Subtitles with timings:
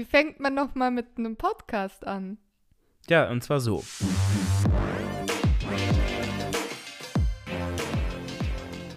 [0.00, 2.38] Wie fängt man noch mal mit einem Podcast an?
[3.10, 3.84] Ja, und zwar so.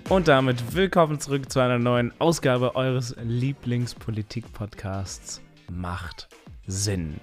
[0.07, 6.29] Und damit willkommen zurück zu einer neuen Ausgabe eures Lieblingspolitik-Podcasts Macht
[6.67, 7.19] Sinn.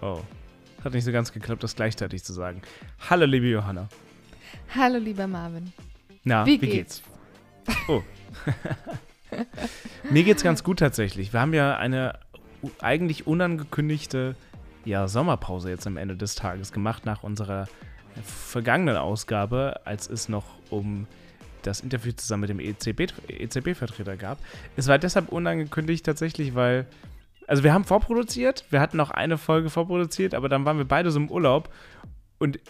[0.00, 0.20] Oh,
[0.84, 2.62] hat nicht so ganz geklappt, das gleichzeitig zu sagen.
[3.10, 3.88] Hallo, liebe Johanna.
[4.76, 5.72] Hallo, lieber Marvin.
[6.22, 7.02] Na, Wie wie, geht's?
[7.66, 7.78] geht's?
[7.88, 8.04] Oh.
[10.10, 11.32] Mir geht's ganz gut tatsächlich.
[11.32, 12.20] Wir haben ja eine
[12.80, 14.36] eigentlich unangekündigte
[14.84, 17.68] ja, Sommerpause jetzt am Ende des Tages gemacht nach unserer
[18.24, 21.06] vergangenen Ausgabe, als es noch um
[21.62, 24.38] das Interview zusammen mit dem E EZB EZB-Vertreter gab.
[24.76, 26.86] Es war deshalb unangekündigt tatsächlich, weil
[27.46, 31.10] also wir haben vorproduziert, wir hatten noch eine Folge vorproduziert, aber dann waren wir beide
[31.10, 31.72] so im Urlaub
[32.38, 32.60] und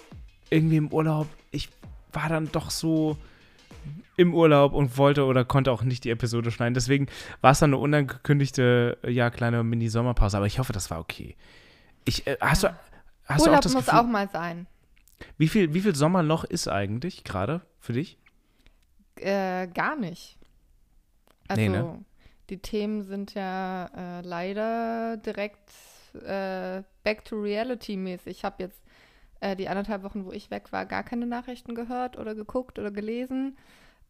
[0.51, 1.69] irgendwie im Urlaub, ich
[2.13, 3.17] war dann doch so
[4.17, 6.75] im Urlaub und wollte oder konnte auch nicht die Episode schneiden.
[6.75, 7.07] Deswegen
[7.41, 11.37] war es dann eine unangekündigte, ja, kleine Mini-Sommerpause, aber ich hoffe, das war okay.
[12.05, 12.69] Ich, äh, hast du,
[13.25, 14.67] hast du auch Urlaub das muss Gefühl, auch mal sein.
[15.37, 18.19] wie viel, wie viel Sommer noch ist eigentlich gerade für dich?
[19.17, 20.37] Äh, gar nicht.
[21.49, 22.05] Also, Nee, ne?
[22.51, 25.71] die Themen sind ja äh, leider direkt
[26.15, 28.39] äh, back to reality mäßig.
[28.39, 28.83] Ich habe jetzt
[29.41, 32.91] äh, die anderthalb Wochen, wo ich weg war, gar keine Nachrichten gehört oder geguckt oder
[32.91, 33.57] gelesen.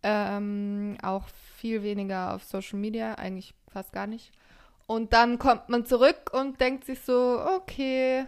[0.03, 4.33] Ähm, auch viel weniger auf Social Media, eigentlich fast gar nicht.
[4.87, 8.25] Und dann kommt man zurück und denkt sich so, okay,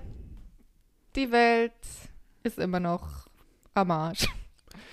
[1.17, 1.73] die Welt
[2.43, 3.29] ist immer noch
[3.75, 4.29] am Arsch.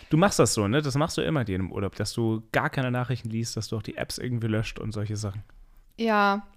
[0.09, 0.81] Du machst das so, ne?
[0.81, 3.75] Das machst du immer dir im Urlaub, dass du gar keine Nachrichten liest, dass du
[3.75, 5.43] auch die Apps irgendwie löscht und solche Sachen.
[5.97, 6.47] Ja,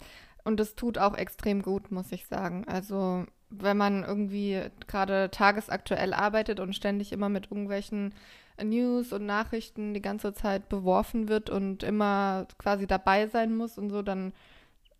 [0.45, 2.64] und es tut auch extrem gut, muss ich sagen.
[2.69, 8.15] Also, wenn man irgendwie gerade tagesaktuell arbeitet und ständig immer mit irgendwelchen
[8.62, 13.91] News und Nachrichten die ganze Zeit beworfen wird und immer quasi dabei sein muss und
[13.91, 14.33] so, dann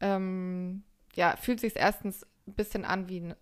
[0.01, 0.83] ähm,
[1.15, 3.35] ja, fühlt sich erstens ein bisschen an wie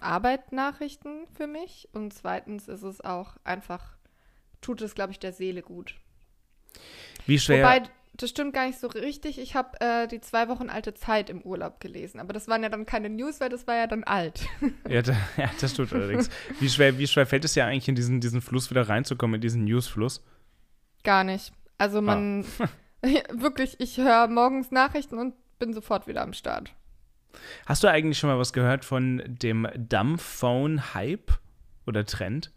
[0.00, 3.96] Arbeit-Nachrichten für mich und zweitens ist es auch einfach,
[4.60, 5.96] tut es, glaube ich, der Seele gut.
[7.26, 7.64] Wie schwer.
[7.64, 7.82] Wobei,
[8.18, 9.38] das stimmt gar nicht so richtig.
[9.38, 12.18] Ich habe äh, die zwei Wochen alte Zeit im Urlaub gelesen.
[12.18, 14.44] Aber das waren ja dann keine News, weil das war ja dann alt.
[14.88, 16.28] ja, da, ja, das stimmt allerdings.
[16.58, 19.40] Wie schwer, wie schwer fällt es dir eigentlich in diesen, diesen Fluss wieder reinzukommen, in
[19.40, 20.24] diesen News-Fluss?
[21.04, 21.52] Gar nicht.
[21.78, 22.44] Also man,
[23.30, 26.74] wirklich, ich höre morgens Nachrichten und bin sofort wieder am Start.
[27.66, 31.38] Hast du eigentlich schon mal was gehört von dem Dumbphone-Hype
[31.86, 32.50] oder Trend?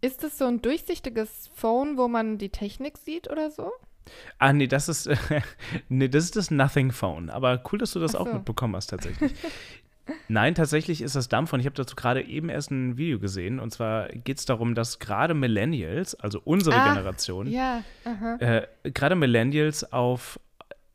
[0.00, 3.70] Ist das so ein durchsichtiges Phone, wo man die Technik sieht oder so?
[4.38, 5.08] Ah, nee, das ist,
[5.88, 7.30] nee, das ist das Nothing Phone.
[7.30, 8.34] Aber cool, dass du das Ach auch so.
[8.34, 9.32] mitbekommen hast, tatsächlich.
[10.28, 11.60] Nein, tatsächlich ist das Dumbphone.
[11.60, 13.60] Ich habe dazu gerade eben erst ein Video gesehen.
[13.60, 17.84] Und zwar geht es darum, dass gerade Millennials, also unsere Ah, Generation, Ja,
[18.40, 20.40] äh, gerade Millennials auf,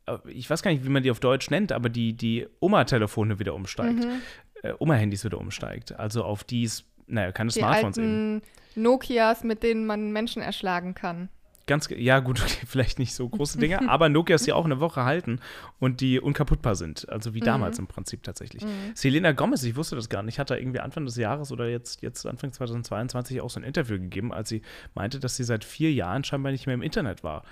[0.06, 3.38] äh, ich weiß gar nicht, wie man die auf Deutsch nennt, aber die, die Oma-Telefone
[3.38, 4.04] wieder umsteigt.
[4.04, 4.20] Mhm.
[4.62, 5.98] Äh, Oma-Handys wieder umsteigt.
[5.98, 6.68] Also auf die
[7.06, 8.06] naja, keine Die Smartphones eben.
[8.06, 8.42] alten
[8.82, 11.28] Nokias, mit denen man Menschen erschlagen kann.
[11.66, 15.04] Ganz, ja, gut, okay, vielleicht nicht so große Dinge, aber Nokias, die auch eine Woche
[15.04, 15.40] halten
[15.78, 17.08] und die unkaputtbar sind.
[17.08, 18.62] Also wie damals im Prinzip tatsächlich.
[18.94, 22.02] Selena Gomez, ich wusste das gar nicht, hat da irgendwie Anfang des Jahres oder jetzt,
[22.02, 24.62] jetzt Anfang 2022 auch so ein Interview gegeben, als sie
[24.94, 27.42] meinte, dass sie seit vier Jahren scheinbar nicht mehr im Internet war.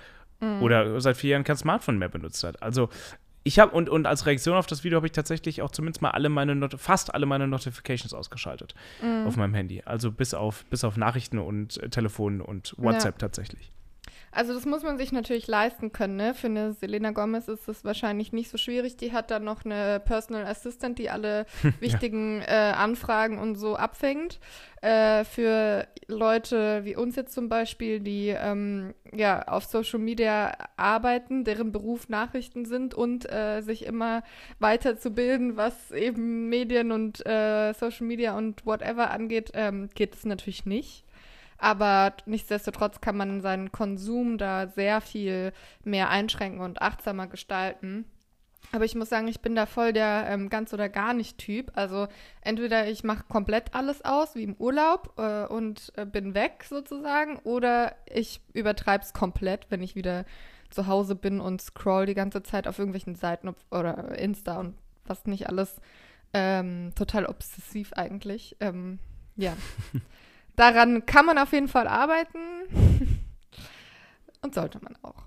[0.61, 2.61] Oder seit vier Jahren kein Smartphone mehr benutzt hat.
[2.61, 2.89] Also
[3.43, 6.11] ich habe, und, und als Reaktion auf das Video habe ich tatsächlich auch zumindest mal
[6.11, 8.73] alle meine, Not fast alle meine Notifications ausgeschaltet
[9.27, 9.83] auf meinem Handy.
[9.85, 13.71] Also bis auf, bis auf Nachrichten und äh, Telefon und WhatsApp tatsächlich.
[14.35, 16.33] Also das muss man sich natürlich leisten können, ne?
[16.33, 18.97] Für eine Selena Gomez ist es wahrscheinlich nicht so schwierig.
[18.97, 21.45] Die hat dann noch eine Personal Assistant, die alle
[21.79, 24.39] wichtigen äh, Anfragen und so abfängt.
[24.81, 31.45] Äh, für Leute wie uns jetzt zum Beispiel, die ähm, ja auf Social Media arbeiten,
[31.45, 34.21] deren Beruf Nachrichten sind und äh, sich immer
[34.59, 40.65] weiterzubilden, was eben Medien und äh, Social Media und whatever angeht, ähm, geht es natürlich
[40.65, 41.05] nicht.
[41.57, 48.05] Aber nichtsdestotrotz kann man seinen Konsum da sehr viel mehr einschränken und achtsamer gestalten.
[48.71, 51.71] Aber ich muss sagen, ich bin da voll der ähm, ganz oder gar nicht Typ.
[51.75, 52.07] Also
[52.41, 57.37] entweder ich mache komplett alles aus, wie im Urlaub, äh, und äh, bin weg sozusagen,
[57.39, 60.25] oder ich übertreibe es komplett, wenn ich wieder
[60.69, 64.75] zu Hause bin und scroll die ganze Zeit auf irgendwelchen Seiten oder Insta und
[65.05, 65.79] was nicht alles.
[66.33, 68.57] Ähm, total obsessiv eigentlich.
[68.59, 68.99] Ähm,
[69.37, 69.55] ja.
[70.55, 72.39] Daran kann man auf jeden Fall arbeiten.
[74.41, 75.25] Und sollte man auch.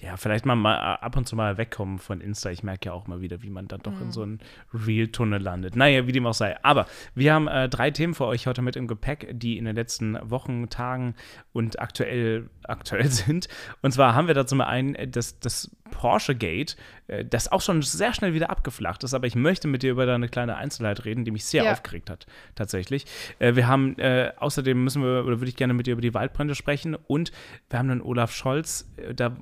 [0.00, 2.50] Ja, vielleicht mal, mal ab und zu mal wegkommen von Insta.
[2.50, 4.38] Ich merke ja auch mal wieder, wie man dann doch in so einen
[4.72, 5.74] Real-Tunnel landet.
[5.74, 6.56] Naja, wie dem auch sei.
[6.62, 6.86] Aber
[7.16, 10.16] wir haben äh, drei Themen für euch heute mit im Gepäck, die in den letzten
[10.30, 11.16] Wochen, Tagen
[11.52, 13.48] und aktuell, aktuell sind.
[13.82, 16.76] Und zwar haben wir dazu mal ein, äh, das, das Porsche Gate,
[17.06, 20.12] äh, das auch schon sehr schnell wieder abgeflacht ist, aber ich möchte mit dir über
[20.12, 21.72] eine kleine Einzelheit reden, die mich sehr ja.
[21.72, 23.06] aufgeregt hat, tatsächlich.
[23.38, 26.14] Äh, wir haben, äh, außerdem müssen wir, oder würde ich gerne mit dir über die
[26.14, 27.32] Waldbrände sprechen und
[27.70, 29.36] wir haben dann Olaf Scholz, äh, da,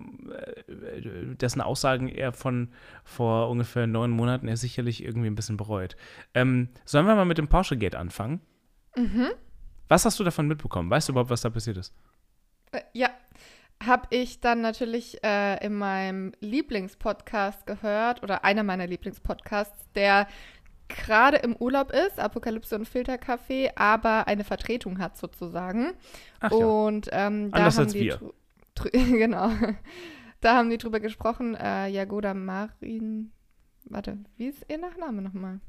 [1.41, 2.69] dessen Aussagen er von
[3.05, 5.97] vor ungefähr neun Monaten er sicherlich irgendwie ein bisschen bereut.
[6.35, 8.41] Ähm, sollen wir mal mit dem Porsche Gate anfangen?
[8.97, 9.29] Mhm.
[9.89, 10.91] Was hast du davon mitbekommen?
[10.91, 11.95] Weißt du überhaupt, was da passiert ist?
[12.93, 13.11] Ja,
[13.85, 20.27] habe ich dann natürlich äh, in meinem Lieblingspodcast gehört oder einer meiner Lieblingspodcasts, der
[20.89, 25.93] gerade im Urlaub ist, Apokalypse und Filterkaffee, aber eine Vertretung hat sozusagen.
[26.41, 26.57] Ach ja.
[26.59, 28.33] Und ähm, da Anders haben als die wir.
[28.93, 29.51] genau.
[30.41, 33.33] Da haben die drüber gesprochen, äh, Jagoda Marin.
[33.85, 35.61] Warte, wie ist ihr Nachname nochmal?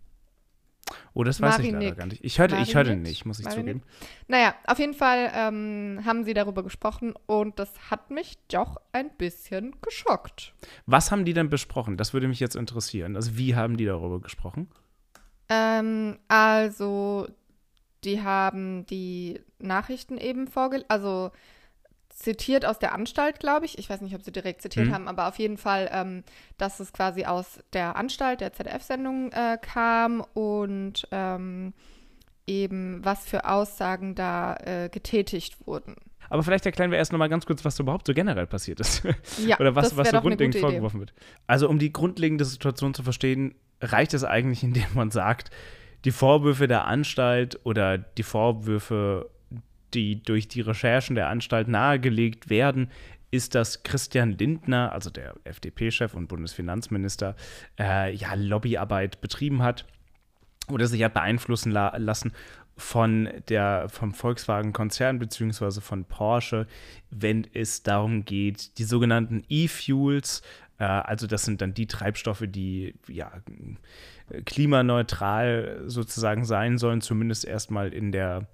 [1.13, 1.73] Oh, das weiß Marinik.
[1.73, 2.23] ich leider gar nicht.
[2.23, 3.65] Ich hörte, ich hörte nicht, muss ich Marinik?
[3.65, 3.83] zugeben.
[4.27, 9.09] Naja, auf jeden Fall ähm, haben sie darüber gesprochen und das hat mich doch ein
[9.17, 10.53] bisschen geschockt.
[10.85, 11.97] Was haben die denn besprochen?
[11.97, 13.15] Das würde mich jetzt interessieren.
[13.15, 14.69] Also, wie haben die darüber gesprochen?
[15.49, 17.27] Ähm, also,
[18.03, 21.31] die haben die Nachrichten eben vorgelesen, also
[22.17, 23.77] zitiert aus der Anstalt, glaube ich.
[23.77, 24.93] Ich weiß nicht, ob sie direkt zitiert Mhm.
[24.93, 26.23] haben, aber auf jeden Fall, ähm,
[26.57, 31.73] dass es quasi aus der Anstalt, der ZDF-Sendung äh, kam und ähm,
[32.47, 35.95] eben was für Aussagen da äh, getätigt wurden.
[36.29, 39.03] Aber vielleicht erklären wir erst noch mal ganz kurz, was überhaupt so generell passiert ist.
[39.45, 41.13] Ja, Oder was, was so grundlegend vorgeworfen wird.
[41.45, 45.51] Also, um die grundlegende Situation zu verstehen, reicht es eigentlich, indem man sagt,
[46.03, 49.29] die Vorwürfe der Anstalt oder die Vorwürfe,
[49.93, 52.89] die durch die Recherchen der Anstalt nahegelegt werden,
[53.31, 57.35] ist, dass Christian Lindner, also der FDP-Chef und Bundesfinanzminister,
[57.79, 59.85] äh, ja, Lobbyarbeit betrieben hat
[60.69, 62.31] oder sich hat beeinflussen la lassen
[62.77, 66.67] von der, vom Volkswagen-Konzern beziehungsweise von Porsche,
[67.09, 70.41] wenn es darum geht, die sogenannten E-Fuels,
[70.77, 73.31] äh, also das sind dann die Treibstoffe, die ja
[74.45, 78.47] klimaneutral sozusagen sein sollen, zumindest erstmal in der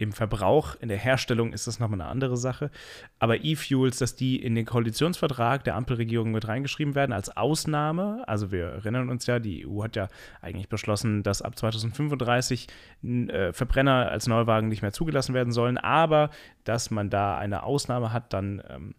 [0.00, 2.70] im Verbrauch, in der Herstellung ist das nochmal eine andere Sache.
[3.18, 8.24] Aber E-Fuels, dass die in den Koalitionsvertrag der Ampelregierung mit reingeschrieben werden als Ausnahme.
[8.26, 10.08] Also wir erinnern uns ja, die EU hat ja
[10.40, 12.68] eigentlich beschlossen, dass ab 2035
[13.02, 15.76] äh, Verbrenner als Neuwagen nicht mehr zugelassen werden sollen.
[15.76, 16.30] Aber
[16.64, 18.94] dass man da eine Ausnahme hat, dann ähm,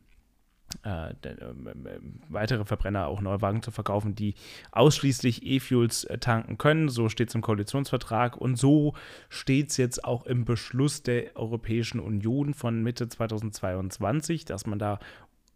[0.83, 4.35] äh, de- ähm, ähm, weitere Verbrenner auch Neuwagen zu verkaufen, die
[4.71, 6.89] ausschließlich E-Fuels äh, tanken können.
[6.89, 8.93] So steht es im Koalitionsvertrag und so
[9.29, 14.99] steht es jetzt auch im Beschluss der Europäischen Union von Mitte 2022, dass man da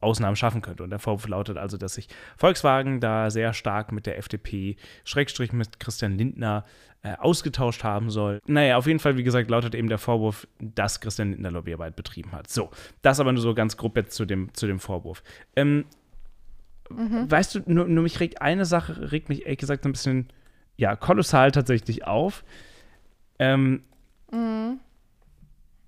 [0.05, 0.83] Ausnahmen schaffen könnte.
[0.83, 2.07] Und der Vorwurf lautet also, dass sich
[2.37, 6.63] Volkswagen da sehr stark mit der FDP, Schrägstrich mit Christian Lindner,
[7.03, 8.39] äh, ausgetauscht haben soll.
[8.47, 12.31] Naja, auf jeden Fall, wie gesagt, lautet eben der Vorwurf, dass Christian Lindner Lobbyarbeit betrieben
[12.31, 12.49] hat.
[12.49, 12.71] So,
[13.01, 15.21] das aber nur so ganz grob jetzt zu dem, zu dem Vorwurf.
[15.55, 15.85] Ähm,
[16.87, 20.27] Weißt du, nur, nur mich regt eine Sache, regt mich ehrlich gesagt ein bisschen,
[20.77, 22.43] ja, kolossal tatsächlich auf.
[23.39, 23.81] Ähm,
[24.31, 24.79] Mhm.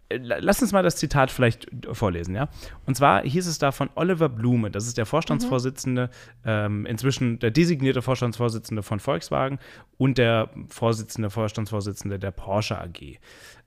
[0.09, 2.49] Lass uns mal das Zitat vielleicht vorlesen, ja.
[2.85, 6.09] Und zwar hieß es da von Oliver Blume, das ist der Vorstandsvorsitzende,
[6.45, 9.59] ähm, inzwischen der designierte Vorstandsvorsitzende von Volkswagen
[9.97, 13.19] und der Vorsitzende, Vorstandsvorsitzende der Porsche AG.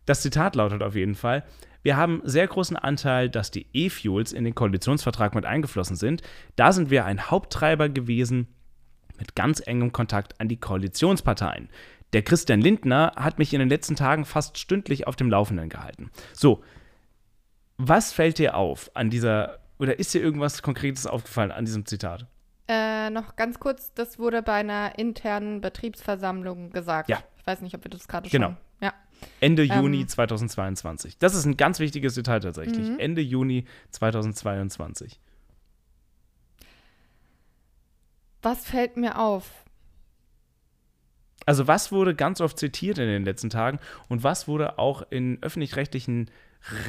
[0.06, 1.44] Das Zitat lautet auf jeden Fall:
[1.82, 6.22] Wir haben sehr großen Anteil, dass die E-Fuels in den Koalitionsvertrag mit eingeflossen sind.
[6.56, 8.48] Da sind wir ein Haupttreiber gewesen
[9.18, 11.68] mit ganz engem Kontakt an die Koalitionsparteien.
[12.12, 16.10] Der Christian Lindner hat mich in den letzten Tagen fast stündlich auf dem Laufenden gehalten.
[16.32, 16.62] So,
[17.76, 22.26] was fällt dir auf an dieser, oder ist dir irgendwas Konkretes aufgefallen an diesem Zitat?
[22.68, 27.08] Äh, noch ganz kurz, das wurde bei einer internen Betriebsversammlung gesagt.
[27.08, 27.22] Ja.
[27.38, 28.48] Ich weiß nicht, ob wir das gerade Genau.
[28.48, 28.56] schon.
[28.80, 28.92] Ja.
[29.40, 29.70] Ende Ähm.
[29.82, 31.18] Juni 2022.
[31.18, 32.88] Das ist ein ganz wichtiges Detail tatsächlich.
[32.88, 32.98] Mhm.
[32.98, 35.20] Ende Juni 2022.
[38.42, 39.50] Was fällt mir auf?
[41.50, 45.42] Also was wurde ganz oft zitiert in den letzten Tagen und was wurde auch in
[45.42, 46.30] öffentlich-rechtlichen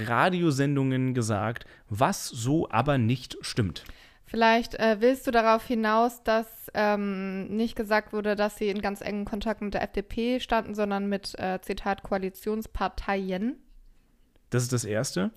[0.06, 3.84] Radiosendungen gesagt, was so aber nicht stimmt.
[4.24, 9.02] Vielleicht äh, willst du darauf hinaus, dass ähm, nicht gesagt wurde, dass sie in ganz
[9.02, 13.56] engen Kontakt mit der FDP standen, sondern mit, äh, Zitat, Koalitionsparteien.
[14.52, 15.32] Das ist das Erste.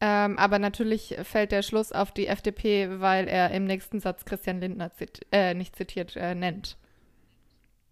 [0.00, 4.62] Ähm, aber natürlich fällt der Schluss auf die FDP, weil er im nächsten Satz Christian
[4.62, 6.78] Lindner zit äh, nicht zitiert äh, nennt.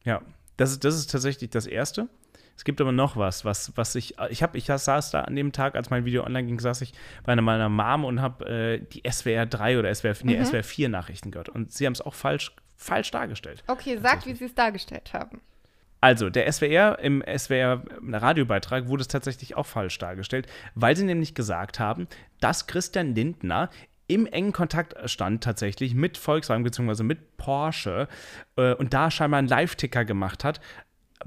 [0.05, 0.23] Ja,
[0.61, 2.09] das ist, das ist tatsächlich das Erste.
[2.57, 5.53] Es gibt aber noch was, was, was ich, ich habe, ich saß da an dem
[5.53, 6.93] Tag, als mein Video online ging, saß ich
[7.25, 10.45] bei einer meiner Mom und habe äh, die SWR 3 oder SWR, nee, Mhm.
[10.45, 13.65] SWR 4 Nachrichten gehört und sie haben es auch falsch, falsch dargestellt.
[13.67, 15.41] Okay, sag, wie sie es dargestellt haben.
[16.03, 21.35] Also, der SWR, im SWR Radiobeitrag wurde es tatsächlich auch falsch dargestellt, weil sie nämlich
[21.35, 22.09] gesagt haben,
[22.41, 23.71] dass Christian Lindner
[24.11, 27.05] im engen Kontakt stand tatsächlich mit Volkswagen bzw.
[27.05, 28.09] mit Porsche
[28.57, 30.61] äh, und da scheinbar einen Live-Ticker gemacht hat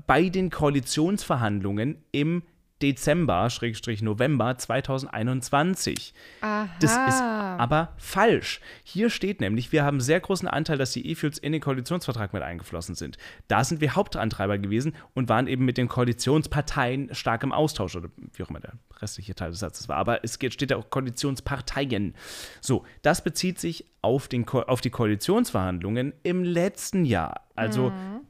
[0.06, 2.44] bei den Koalitionsverhandlungen im
[2.84, 6.14] Dezember, Schrägstrich November 2021.
[6.42, 6.68] Aha.
[6.82, 8.60] Das ist aber falsch.
[8.84, 12.44] Hier steht nämlich, wir haben sehr großen Anteil, dass die E-Fuels in den Koalitionsvertrag mit
[12.44, 13.18] eingeflossen sind.
[13.48, 18.10] Da sind wir Hauptantreiber gewesen und waren eben mit den Koalitionsparteien stark im Austausch oder
[18.34, 19.96] wie auch immer der restliche Teil des Satzes war.
[19.96, 22.16] Aber es steht ja auch Koalitionsparteien.
[22.60, 27.48] So, das bezieht sich auf, den auf die Koalitionsverhandlungen im letzten Jahr.
[27.56, 28.28] Also mhm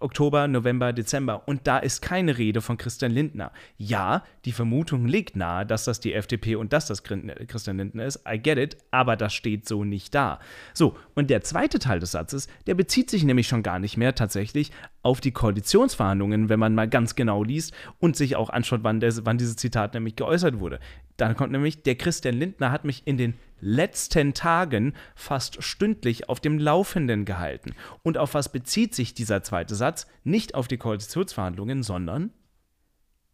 [0.00, 1.46] Oktober, November, Dezember.
[1.46, 3.52] Und da ist keine Rede von Christian Lindner.
[3.76, 8.20] Ja, die Vermutung liegt nahe, dass das die FDP und dass das Christian Lindner ist.
[8.28, 10.38] I get it, aber das steht so nicht da.
[10.74, 14.14] So, und der zweite Teil des Satzes, der bezieht sich nämlich schon gar nicht mehr
[14.14, 14.70] tatsächlich
[15.02, 19.12] auf die Koalitionsverhandlungen, wenn man mal ganz genau liest und sich auch anschaut, wann, der,
[19.24, 20.80] wann dieses Zitat nämlich geäußert wurde.
[21.16, 26.40] Dann kommt nämlich, der Christian Lindner hat mich in den letzten Tagen fast stündlich auf
[26.40, 27.74] dem Laufenden gehalten.
[28.02, 30.06] Und auf was bezieht sich dieser zweite Satz?
[30.24, 32.32] Nicht auf die Koalitionsverhandlungen, sondern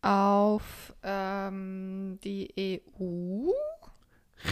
[0.04, 3.50] auf ähm, die EU.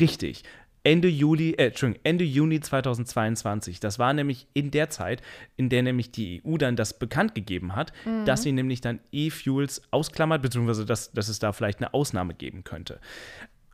[0.01, 0.45] Richtig.
[0.85, 3.79] Ende Juli, äh, Entschuldigung, Ende Juni 2022.
[3.79, 5.23] Das war nämlich in der Zeit,
[5.57, 8.25] in der nämlich die EU dann das bekannt gegeben hat, mhm.
[8.25, 12.65] dass sie nämlich dann E-Fuels ausklammert, beziehungsweise dass, dass es da vielleicht eine Ausnahme geben
[12.65, 13.01] könnte.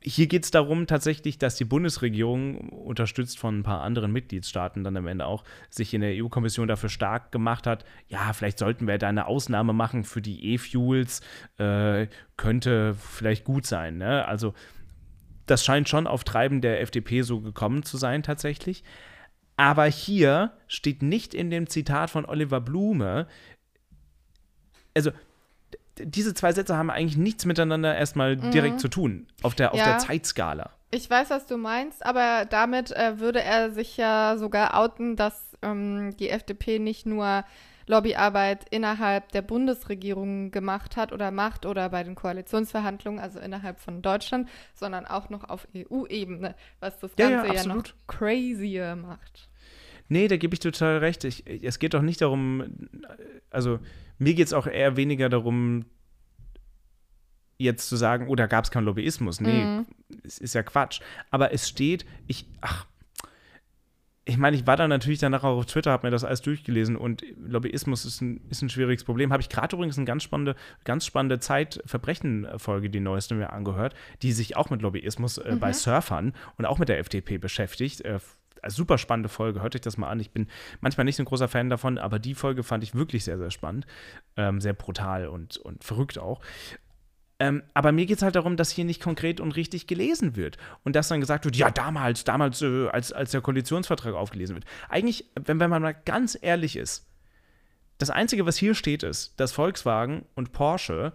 [0.01, 4.97] Hier geht es darum tatsächlich, dass die Bundesregierung, unterstützt von ein paar anderen Mitgliedstaaten dann
[4.97, 8.99] am Ende auch, sich in der EU-Kommission dafür stark gemacht hat, ja, vielleicht sollten wir
[8.99, 11.21] da eine Ausnahme machen für die E-Fuels,
[11.59, 13.99] äh, könnte vielleicht gut sein.
[13.99, 14.27] Ne?
[14.27, 14.55] Also
[15.47, 18.85] das scheint schon auf Treiben der FDP so gekommen zu sein tatsächlich.
[19.57, 23.27] Aber hier steht nicht in dem Zitat von Oliver Blume,
[24.95, 25.11] also
[26.05, 28.51] diese zwei Sätze haben eigentlich nichts miteinander erstmal mhm.
[28.51, 29.87] direkt zu tun, auf der, auf ja.
[29.87, 30.71] der Zeitskala.
[30.91, 35.57] Ich weiß, was du meinst, aber damit äh, würde er sich ja sogar outen, dass
[35.63, 37.45] ähm, die FDP nicht nur
[37.89, 44.03] Lobbyarbeit innerhalb der Bundesregierung gemacht hat oder macht oder bei den Koalitionsverhandlungen, also innerhalb von
[44.03, 49.48] Deutschland, sondern auch noch auf EU-Ebene, was das Ganze ja, ja, ja noch crazier macht.
[50.09, 51.25] Nee, da gebe ich total recht.
[51.25, 52.65] Ich, es geht doch nicht darum,
[53.51, 53.79] also
[54.19, 55.85] mir geht es auch eher weniger darum,
[57.59, 59.41] jetzt zu sagen, oh, da gab es keinen Lobbyismus.
[59.41, 59.87] Nee, mhm.
[60.23, 61.01] es ist ja Quatsch.
[61.31, 62.87] Aber es steht, ich, ach,
[64.29, 66.97] ich meine, ich war dann natürlich danach auch auf Twitter, habe mir das alles durchgelesen
[66.97, 69.33] und Lobbyismus ist ein, ist ein schwieriges Problem.
[69.33, 74.33] Habe ich gerade übrigens eine ganz spannende, ganz spannende Zeitverbrechen-Folge, die neueste mir angehört, die
[74.33, 75.61] sich auch mit Lobbyismus äh, mhm.
[75.61, 78.03] bei Surfern und auch mit der FDP beschäftigt.
[78.03, 78.19] Äh,
[78.67, 80.21] super spannende Folge, hört euch das mal an.
[80.21, 80.49] Ich bin
[80.81, 83.51] manchmal nicht so ein großer Fan davon, aber die Folge fand ich wirklich sehr, sehr
[83.51, 83.87] spannend.
[84.37, 86.41] Ähm, sehr brutal und, und verrückt auch.
[87.41, 90.59] Ähm, aber mir geht es halt darum, dass hier nicht konkret und richtig gelesen wird.
[90.83, 94.65] Und dass dann gesagt wird, ja, damals, damals, äh, als, als der Koalitionsvertrag aufgelesen wird.
[94.89, 97.07] Eigentlich, wenn, wenn man mal ganz ehrlich ist,
[97.99, 101.13] das Einzige, was hier steht, ist, dass Volkswagen und Porsche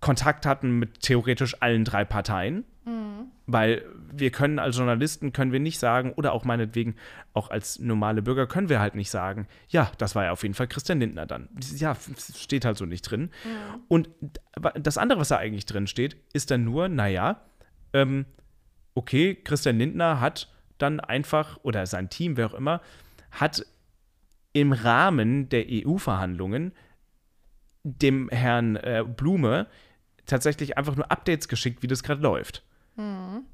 [0.00, 3.30] Kontakt hatten mit theoretisch allen drei Parteien Mhm.
[3.46, 3.84] Weil
[4.14, 6.96] wir können als Journalisten, können wir nicht sagen, oder auch meinetwegen
[7.32, 10.54] auch als normale Bürger können wir halt nicht sagen, ja, das war ja auf jeden
[10.54, 11.48] Fall Christian Lindner dann.
[11.76, 11.96] Ja,
[12.36, 13.30] steht halt so nicht drin.
[13.44, 13.80] Mhm.
[13.88, 14.08] Und
[14.74, 17.40] das andere, was da eigentlich drin steht, ist dann nur, naja,
[17.92, 18.26] ähm,
[18.94, 22.80] okay, Christian Lindner hat dann einfach, oder sein Team, wer auch immer,
[23.30, 23.64] hat
[24.52, 26.72] im Rahmen der EU-Verhandlungen
[27.84, 29.66] dem Herrn äh, Blume
[30.26, 32.62] tatsächlich einfach nur Updates geschickt, wie das gerade läuft.
[32.96, 33.44] Mhm.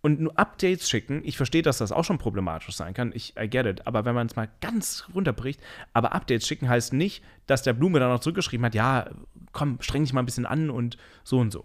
[0.00, 3.48] Und nur Updates schicken, ich verstehe, dass das auch schon problematisch sein kann, ich I
[3.48, 5.60] get it, aber wenn man es mal ganz runterbricht,
[5.92, 9.10] aber Updates schicken heißt nicht, dass der Blume dann noch zurückgeschrieben hat, ja,
[9.52, 11.64] komm, streng dich mal ein bisschen an und so und so.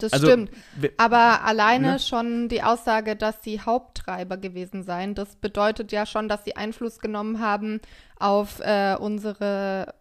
[0.00, 0.50] Das also, stimmt.
[0.96, 1.98] Aber alleine ne?
[1.98, 7.00] schon die Aussage, dass sie Haupttreiber gewesen seien, das bedeutet ja schon, dass sie Einfluss
[7.00, 7.80] genommen haben
[8.18, 9.94] auf äh, unsere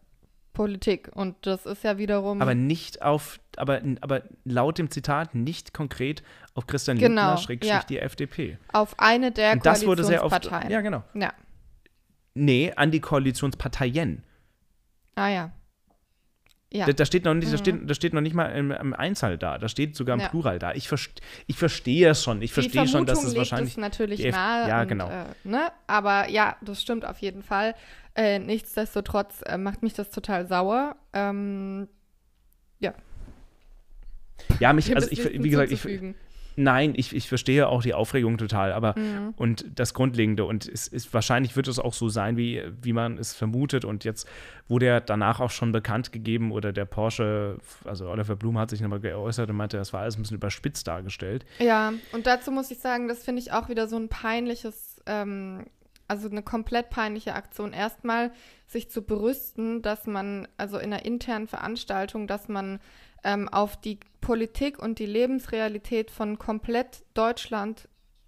[0.60, 1.10] Politik.
[1.14, 2.42] Und das ist ja wiederum.
[2.42, 6.22] Aber nicht auf, aber, aber laut dem Zitat nicht konkret
[6.54, 7.84] auf Christian genau, Lindner, Schrägstrich ja.
[7.88, 8.58] die FDP.
[8.74, 10.52] Auf eine der Und das wurde sehr oft.
[10.68, 11.02] Ja, genau.
[11.14, 11.32] Ja.
[12.34, 14.26] Nee, an die Koalitionsparteien.
[15.16, 15.52] Ah ja.
[16.72, 16.86] Ja.
[16.86, 17.52] Da, da, steht noch nicht, mhm.
[17.52, 20.22] da, steht, da steht noch nicht mal im, im Einzahl da, da steht sogar im
[20.22, 20.28] ja.
[20.28, 20.74] Plural da.
[20.74, 22.44] Ich, verste, ich verstehe es schon.
[22.44, 23.72] Ich verstehe schon, dass es wahrscheinlich.
[23.72, 24.70] Es natürlich F nahe.
[24.70, 25.10] Ja, und, genau.
[25.10, 25.72] Äh, ne?
[25.88, 27.74] Aber ja, das stimmt auf jeden Fall.
[28.14, 30.96] Äh, nichtsdestotrotz äh, macht mich das total sauer.
[31.14, 31.88] Ähm,
[32.80, 32.94] ja.
[34.60, 35.84] Ja, mich, also ich, wie gesagt, ich,
[36.60, 39.34] Nein, ich, ich verstehe auch die Aufregung total, aber mhm.
[39.38, 43.18] und das Grundlegende und es ist wahrscheinlich wird es auch so sein, wie, wie man
[43.18, 43.86] es vermutet.
[43.86, 44.28] Und jetzt
[44.68, 48.82] wurde er danach auch schon bekannt gegeben oder der Porsche, also Oliver Blum hat sich
[48.82, 51.46] nochmal geäußert und meinte, das war alles ein bisschen überspitzt dargestellt.
[51.60, 55.66] Ja, und dazu muss ich sagen, das finde ich auch wieder so ein peinliches, ähm,
[56.10, 57.72] also eine komplett peinliche Aktion.
[57.72, 58.32] Erstmal
[58.68, 62.82] sich zu berüsten, dass man, also in einer internen Veranstaltung, dass man
[63.24, 67.88] ähm, auf die Politik und die Lebensrealität von komplett Deutschland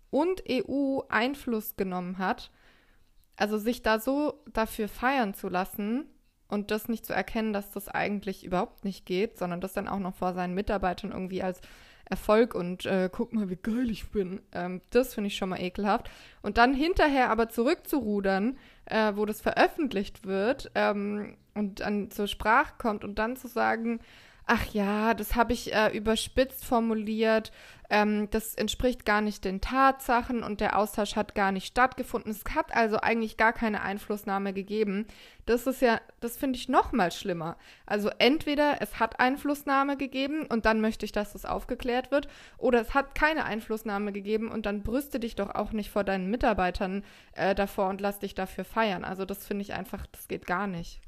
[0.09, 2.51] und EU Einfluss genommen hat.
[3.35, 6.05] Also sich da so dafür feiern zu lassen
[6.47, 9.99] und das nicht zu erkennen, dass das eigentlich überhaupt nicht geht, sondern das dann auch
[9.99, 11.61] noch vor seinen Mitarbeitern irgendwie als
[12.11, 14.41] Erfolg und äh, guck mal, wie geil ich bin.
[14.51, 16.11] Ähm, das finde ich schon mal ekelhaft.
[16.41, 22.73] Und dann hinterher aber zurückzurudern, äh, wo das veröffentlicht wird ähm, und dann zur Sprache
[22.77, 24.01] kommt und dann zu sagen,
[24.53, 27.53] ach ja, das habe ich äh, überspitzt formuliert,
[27.89, 32.31] ähm, das entspricht gar nicht den Tatsachen und der Austausch hat gar nicht stattgefunden.
[32.31, 35.07] Es hat also eigentlich gar keine Einflussnahme gegeben.
[35.45, 37.55] Das ist ja, das finde ich noch mal schlimmer.
[37.85, 42.27] Also entweder es hat Einflussnahme gegeben und dann möchte ich, dass das aufgeklärt wird,
[42.57, 46.29] oder es hat keine Einflussnahme gegeben und dann brüste dich doch auch nicht vor deinen
[46.29, 47.05] Mitarbeitern
[47.35, 49.05] äh, davor und lass dich dafür feiern.
[49.05, 50.99] Also das finde ich einfach, das geht gar nicht.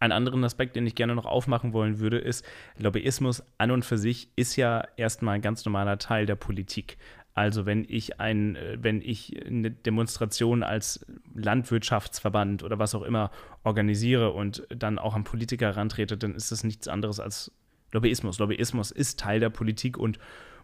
[0.00, 2.44] Einen anderen Aspekt, den ich gerne noch aufmachen wollen würde, ist,
[2.78, 6.96] Lobbyismus an und für sich ist ja erstmal ein ganz normaler Teil der Politik.
[7.34, 13.30] Also wenn ich ein, äh, wenn ich eine Demonstration als Landwirtschaftsverband oder was auch immer
[13.62, 17.52] organisiere und dann auch am Politiker herantrete, dann ist das nichts anderes als
[17.92, 18.38] Lobbyismus.
[18.38, 20.18] Lobbyismus ist Teil der Politik und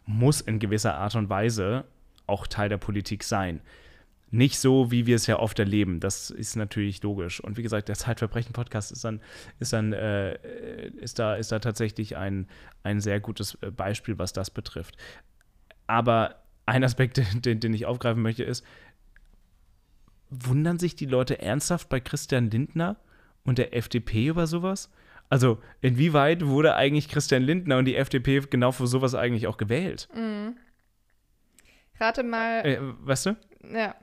[0.07, 1.85] muss in gewisser Art und Weise
[2.27, 3.61] auch Teil der Politik sein
[4.31, 6.01] nicht so, wie wir es ja oft erleben.
[6.01, 7.41] Das ist natürlich logisch.
[7.41, 9.21] Und wie gesagt, der Zeitverbrechen-Podcast ist dann,
[9.61, 12.49] ist dann, äh, ist da, ist da tatsächlich ein,
[12.83, 14.97] ein sehr gutes äh, Beispiel, was das betrifft.
[15.87, 18.65] Aber ein Aspekt, den, den ich aufgreifen möchte, ist,
[20.29, 22.97] wundern sich die Leute ernsthaft bei Christian Lindner
[23.45, 24.91] und der FDP über sowas?
[25.29, 30.09] Also, inwieweit wurde eigentlich Christian Lindner und die FDP genau für sowas eigentlich auch gewählt?
[30.15, 30.57] Mhm.
[31.99, 32.65] Rate mal.
[32.65, 33.37] Äh, weißt du?
[33.73, 33.95] Ja.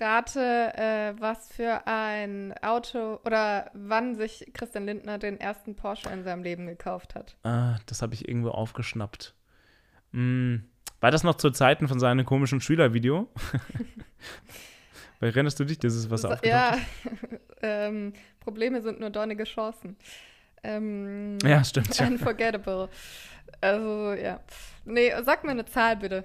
[0.00, 6.24] Rate, äh, was für ein Auto oder wann sich Christian Lindner den ersten Porsche in
[6.24, 7.36] seinem Leben gekauft hat.
[7.42, 9.34] Ah, das habe ich irgendwo aufgeschnappt.
[10.12, 10.64] Hm,
[11.00, 13.28] war das noch zu Zeiten von seinem komischen Schülervideo?
[15.20, 16.76] Erinnerst du dich, das ist was so, Ja,
[17.62, 19.96] ähm, Probleme sind nur dornige Chancen.
[20.64, 21.96] Ähm, ja, stimmt.
[21.98, 22.06] Ja.
[22.06, 22.88] Unforgettable.
[23.60, 24.40] Also, ja.
[24.84, 26.24] Nee, sag mir eine Zahl bitte.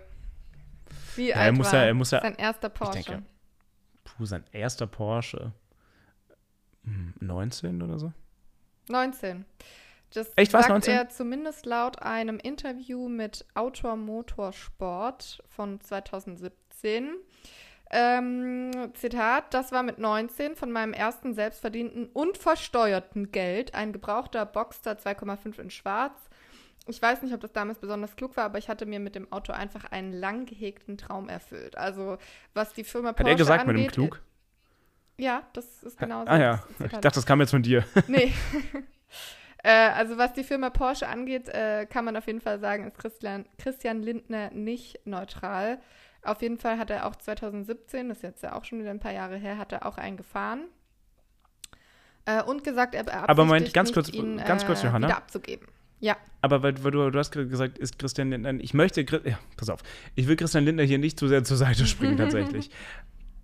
[1.16, 3.24] Wie ja, alt er muss war ja, er muss ja, sein erster Porsche?
[4.18, 5.52] Puh, sein erster Porsche.
[7.20, 8.12] 19 hm, oder so?
[8.90, 9.46] 19.
[10.14, 10.94] Das Echt, was, sagt 19?
[10.94, 17.16] er zumindest laut einem Interview mit Autor Motorsport von 2017.
[17.90, 24.46] Ähm, Zitat, das war mit 19 von meinem ersten selbstverdienten und versteuerten Geld ein gebrauchter
[24.46, 26.18] Boxster 2,5 in schwarz.
[26.88, 29.32] Ich weiß nicht, ob das damals besonders klug war, aber ich hatte mir mit dem
[29.32, 31.78] Auto einfach einen lang gehegten Traum erfüllt.
[31.78, 32.18] Also,
[32.54, 34.22] was die Firma Porsche Hat er gesagt angeht, mit dem klug?
[35.18, 36.28] Ja, das ist genau so.
[36.28, 37.84] Ah ja, ich dachte, das kam jetzt von dir.
[38.08, 38.34] Nee.
[39.64, 42.98] äh, also was die Firma Porsche angeht, äh, kann man auf jeden Fall sagen, ist
[42.98, 45.80] Christian, Christian Lindner nicht neutral.
[46.24, 49.00] Auf jeden Fall hat er auch 2017, das ist jetzt ja auch schon wieder ein
[49.00, 50.66] paar Jahre her, hat er auch einen gefahren.
[52.26, 55.08] Äh, und gesagt, er beabsichtigt Aber Moment, ganz kurz, ihn, ganz kurz, äh, Johanna.
[55.08, 55.68] abzugeben.
[56.00, 56.18] Ja.
[56.42, 59.82] Aber weil, weil du, du hast gesagt, ist Christian Lindner, ich möchte, ja, pass auf,
[60.16, 62.70] ich will Christian Lindner hier nicht zu sehr zur Seite springen tatsächlich.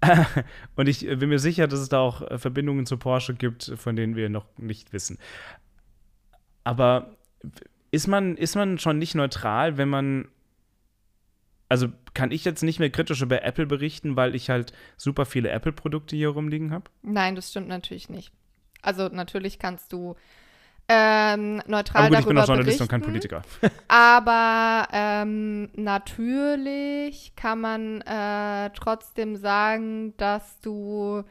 [0.76, 3.96] Und ich bin mir sicher, dass es da auch äh, Verbindungen zu Porsche gibt, von
[3.96, 5.18] denen wir noch nicht wissen.
[6.64, 7.16] Aber
[7.92, 10.28] ist man, ist man schon nicht neutral, wenn man.
[11.70, 15.50] Also kann ich jetzt nicht mehr kritisch über Apple berichten, weil ich halt super viele
[15.50, 16.92] Apple-Produkte hier rumliegen habe?
[17.02, 18.32] Nein, das stimmt natürlich nicht.
[18.84, 20.16] Also natürlich kannst du
[20.94, 23.42] ähm, neutral aber gut, ich bin auch Journalist berichten, und kein Politiker.
[23.88, 31.24] aber ähm, natürlich kann man äh, trotzdem sagen, dass du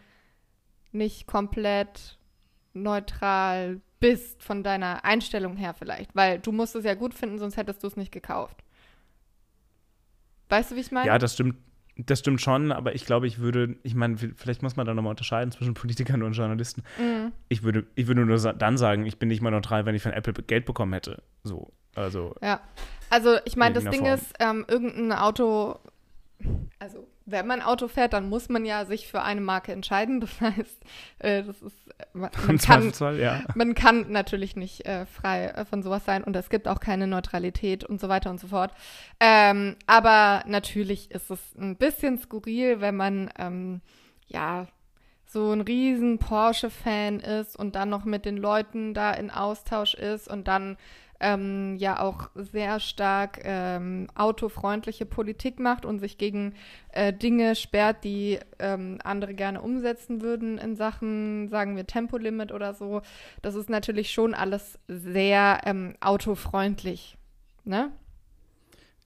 [0.90, 2.18] nicht komplett
[2.74, 7.56] neutral bist von deiner Einstellung her vielleicht, weil du musst es ja gut finden, sonst
[7.56, 8.56] hättest du es nicht gekauft.
[10.48, 11.06] Weißt du, wie ich meine?
[11.06, 11.56] Ja, das stimmt.
[11.96, 15.10] Das stimmt schon, aber ich glaube, ich würde, ich meine, vielleicht muss man da nochmal
[15.10, 16.82] unterscheiden zwischen Politikern und Journalisten.
[16.98, 17.32] Mhm.
[17.48, 20.12] Ich, würde, ich würde nur dann sagen, ich bin nicht mal neutral, wenn ich von
[20.12, 21.22] Apple Geld bekommen hätte.
[21.44, 22.34] So, also.
[22.42, 22.60] Ja,
[23.10, 24.14] also ich meine, das Ding Form.
[24.14, 25.78] ist, ähm, irgendein Auto,
[26.78, 30.20] also wenn man Auto fährt, dann muss man ja sich für eine Marke entscheiden.
[30.32, 30.80] Das heißt,
[31.18, 31.76] äh, das ist,
[32.12, 33.42] man, man kann, ja.
[33.54, 37.06] man kann natürlich nicht äh, frei äh, von sowas sein und es gibt auch keine
[37.06, 38.72] Neutralität und so weiter und so fort.
[39.20, 43.80] Ähm, aber natürlich ist es ein bisschen skurril, wenn man ähm,
[44.26, 44.66] ja
[45.26, 50.28] so ein riesen Porsche-Fan ist und dann noch mit den Leuten da in Austausch ist
[50.28, 50.76] und dann
[51.22, 56.54] ähm, ja auch sehr stark ähm, autofreundliche Politik macht und sich gegen
[56.90, 62.74] äh, Dinge sperrt, die ähm, andere gerne umsetzen würden in Sachen, sagen wir, Tempolimit oder
[62.74, 63.02] so.
[63.40, 67.16] Das ist natürlich schon alles sehr ähm, autofreundlich.
[67.64, 67.92] Ne?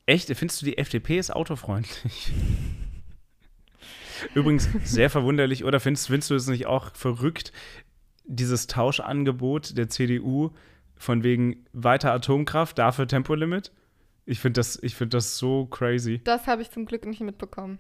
[0.07, 0.35] Echt?
[0.35, 2.33] Findest du, die FDP ist autofreundlich?
[4.35, 7.53] Übrigens sehr verwunderlich, oder findest, findest du es nicht auch verrückt,
[8.25, 10.53] dieses Tauschangebot der CDU
[10.97, 13.73] von wegen weiter Atomkraft, dafür Tempolimit.
[14.25, 16.21] Ich finde das, find das so crazy.
[16.25, 17.79] Das habe ich zum Glück nicht mitbekommen.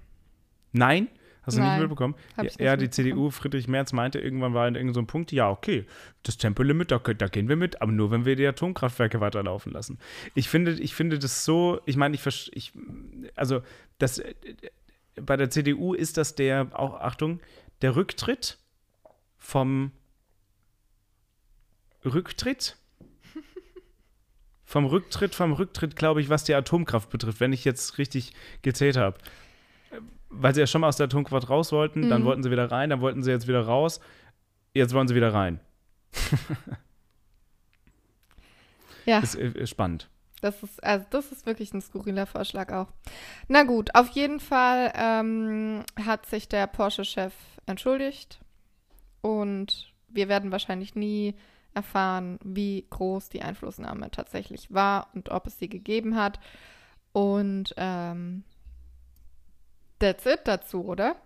[0.72, 1.08] Nein?
[1.42, 2.14] Hast du Nein, nicht mitbekommen?
[2.36, 5.48] Ja, nicht ja, die CDU, Friedrich Merz meinte, irgendwann war in irgendeinem so Punkt, ja,
[5.48, 5.86] okay,
[6.24, 9.98] das Tempolimit, da, da gehen wir mit, aber nur, wenn wir die Atomkraftwerke weiterlaufen lassen.
[10.34, 12.72] Ich finde, ich finde das so, ich meine, ich, ich
[13.36, 13.62] also
[13.98, 14.20] das,
[15.20, 17.40] bei der CDU ist das der, auch Achtung,
[17.80, 18.58] der Rücktritt
[19.38, 19.92] vom
[22.04, 22.76] Rücktritt
[24.66, 28.96] vom Rücktritt, vom Rücktritt, glaube ich, was die Atomkraft betrifft, wenn ich jetzt richtig gezählt
[28.96, 29.16] habe.
[30.28, 32.10] Weil sie ja schon mal aus der Atomkraft raus wollten, mhm.
[32.10, 34.00] dann wollten sie wieder rein, dann wollten sie jetzt wieder raus,
[34.74, 35.60] jetzt wollen sie wieder rein.
[39.06, 39.20] ja.
[39.20, 40.10] Ist, ist äh, spannend.
[40.40, 42.88] Das ist, also das ist wirklich ein skurriler Vorschlag auch.
[43.46, 47.32] Na gut, auf jeden Fall ähm, hat sich der Porsche-Chef
[47.66, 48.40] entschuldigt
[49.22, 51.36] und wir werden wahrscheinlich nie
[51.76, 56.40] erfahren, wie groß die Einflussnahme tatsächlich war und ob es sie gegeben hat.
[57.12, 58.44] Und ähm,
[59.98, 61.16] that's it dazu, oder?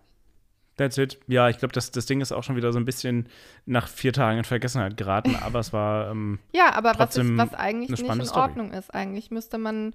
[0.76, 1.20] That's it.
[1.26, 3.28] Ja, ich glaube, das, das Ding ist auch schon wieder so ein bisschen
[3.64, 6.10] nach vier Tagen in Vergessenheit geraten, aber es war.
[6.10, 8.78] Ähm, ja, aber was, ist, was eigentlich nicht in Ordnung Story.
[8.78, 8.94] ist.
[8.94, 9.94] Eigentlich müsste man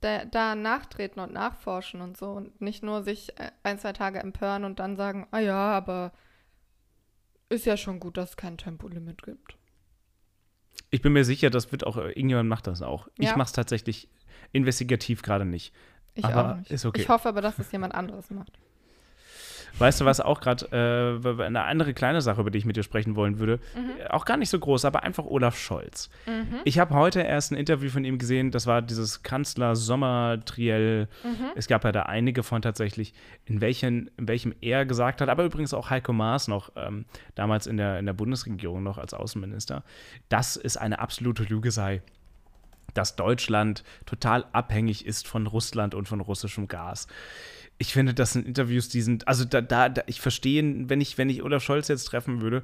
[0.00, 4.20] da, da, nachtreten und nachforschen und so und nicht nur sich äh, ein, zwei Tage
[4.20, 6.12] empören und dann sagen: Ah ja, aber
[7.50, 9.56] ist ja schon gut, dass es kein Tempolimit gibt.
[10.90, 13.08] Ich bin mir sicher, das wird auch, äh, irgendjemand macht das auch.
[13.18, 13.30] Ja.
[13.30, 14.08] Ich mache es tatsächlich
[14.52, 15.72] investigativ gerade nicht.
[16.14, 16.70] Ich aber auch nicht.
[16.70, 17.02] Ist okay.
[17.02, 18.58] Ich hoffe aber, dass es jemand anderes macht.
[19.78, 22.82] Weißt du, was auch gerade äh, eine andere kleine Sache, über die ich mit dir
[22.82, 24.06] sprechen wollen würde, mhm.
[24.10, 26.10] auch gar nicht so groß, aber einfach Olaf Scholz.
[26.26, 26.60] Mhm.
[26.64, 31.08] Ich habe heute erst ein Interview von ihm gesehen, das war dieses Kanzler-Sommer-Triell.
[31.24, 31.44] Mhm.
[31.56, 35.44] Es gab ja da einige von tatsächlich, in, welchen, in welchem er gesagt hat, aber
[35.44, 37.04] übrigens auch Heiko Maas noch, ähm,
[37.34, 39.82] damals in der, in der Bundesregierung noch als Außenminister,
[40.28, 42.02] dass es eine absolute Lüge sei
[42.94, 47.06] dass Deutschland total abhängig ist von Russland und von russischem Gas
[47.78, 51.18] ich finde, das sind Interviews, die sind, also da, da, da, ich verstehe, wenn ich,
[51.18, 52.62] wenn ich Olaf Scholz jetzt treffen würde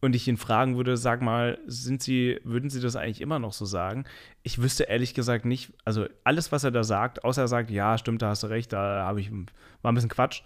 [0.00, 3.52] und ich ihn fragen würde, sag mal, sind Sie, würden Sie das eigentlich immer noch
[3.52, 4.04] so sagen?
[4.42, 7.98] Ich wüsste ehrlich gesagt nicht, also alles, was er da sagt, außer er sagt, ja,
[7.98, 9.30] stimmt, da hast du recht, da habe ich,
[9.82, 10.42] war ein bisschen Quatsch.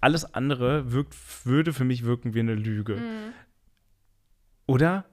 [0.00, 2.96] Alles andere wirkt, würde für mich wirken wie eine Lüge.
[2.96, 3.32] Mhm.
[4.66, 5.04] Oder?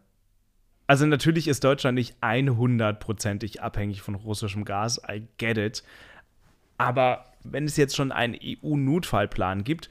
[0.87, 5.83] Also natürlich ist Deutschland nicht 100%ig abhängig von russischem Gas, I get it.
[6.81, 9.89] Aber wenn es jetzt schon einen EU-Notfallplan gibt,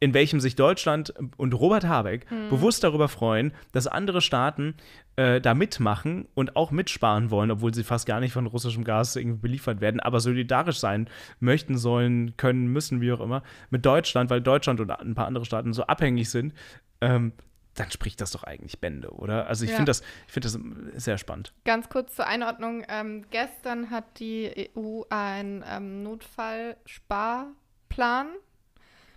[0.00, 2.50] in welchem sich Deutschland und Robert Habeck hm.
[2.50, 4.74] bewusst darüber freuen, dass andere Staaten
[5.16, 9.16] äh, da mitmachen und auch mitsparen wollen, obwohl sie fast gar nicht von russischem Gas
[9.16, 11.08] irgendwie beliefert werden, aber solidarisch sein
[11.40, 15.46] möchten, sollen, können, müssen, wie auch immer, mit Deutschland, weil Deutschland und ein paar andere
[15.46, 16.52] Staaten so abhängig sind,
[17.00, 17.32] ähm,
[17.74, 19.46] dann spricht das doch eigentlich Bände, oder?
[19.46, 19.76] Also ich ja.
[19.76, 20.58] finde das, find das
[20.94, 21.52] sehr spannend.
[21.64, 22.84] Ganz kurz zur Einordnung.
[22.88, 28.28] Ähm, gestern hat die EU einen ähm, Notfallsparplan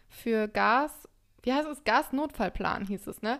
[0.10, 1.08] für Gas,
[1.44, 1.84] wie heißt es?
[1.84, 3.40] Gasnotfallplan hieß es, ne?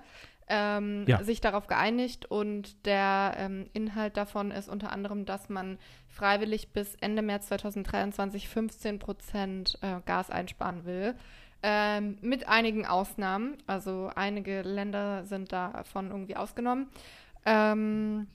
[0.50, 1.22] Ähm, ja.
[1.26, 5.78] sich darauf geeinigt und der ähm, Inhalt davon ist unter anderem, dass man
[6.08, 11.16] freiwillig bis Ende März 2023 15 Prozent äh, Gas einsparen will.
[11.64, 13.58] Ähm, mit einigen Ausnahmen.
[13.66, 16.88] Also einige Länder sind davon irgendwie ausgenommen.
[17.46, 18.28] Ähm,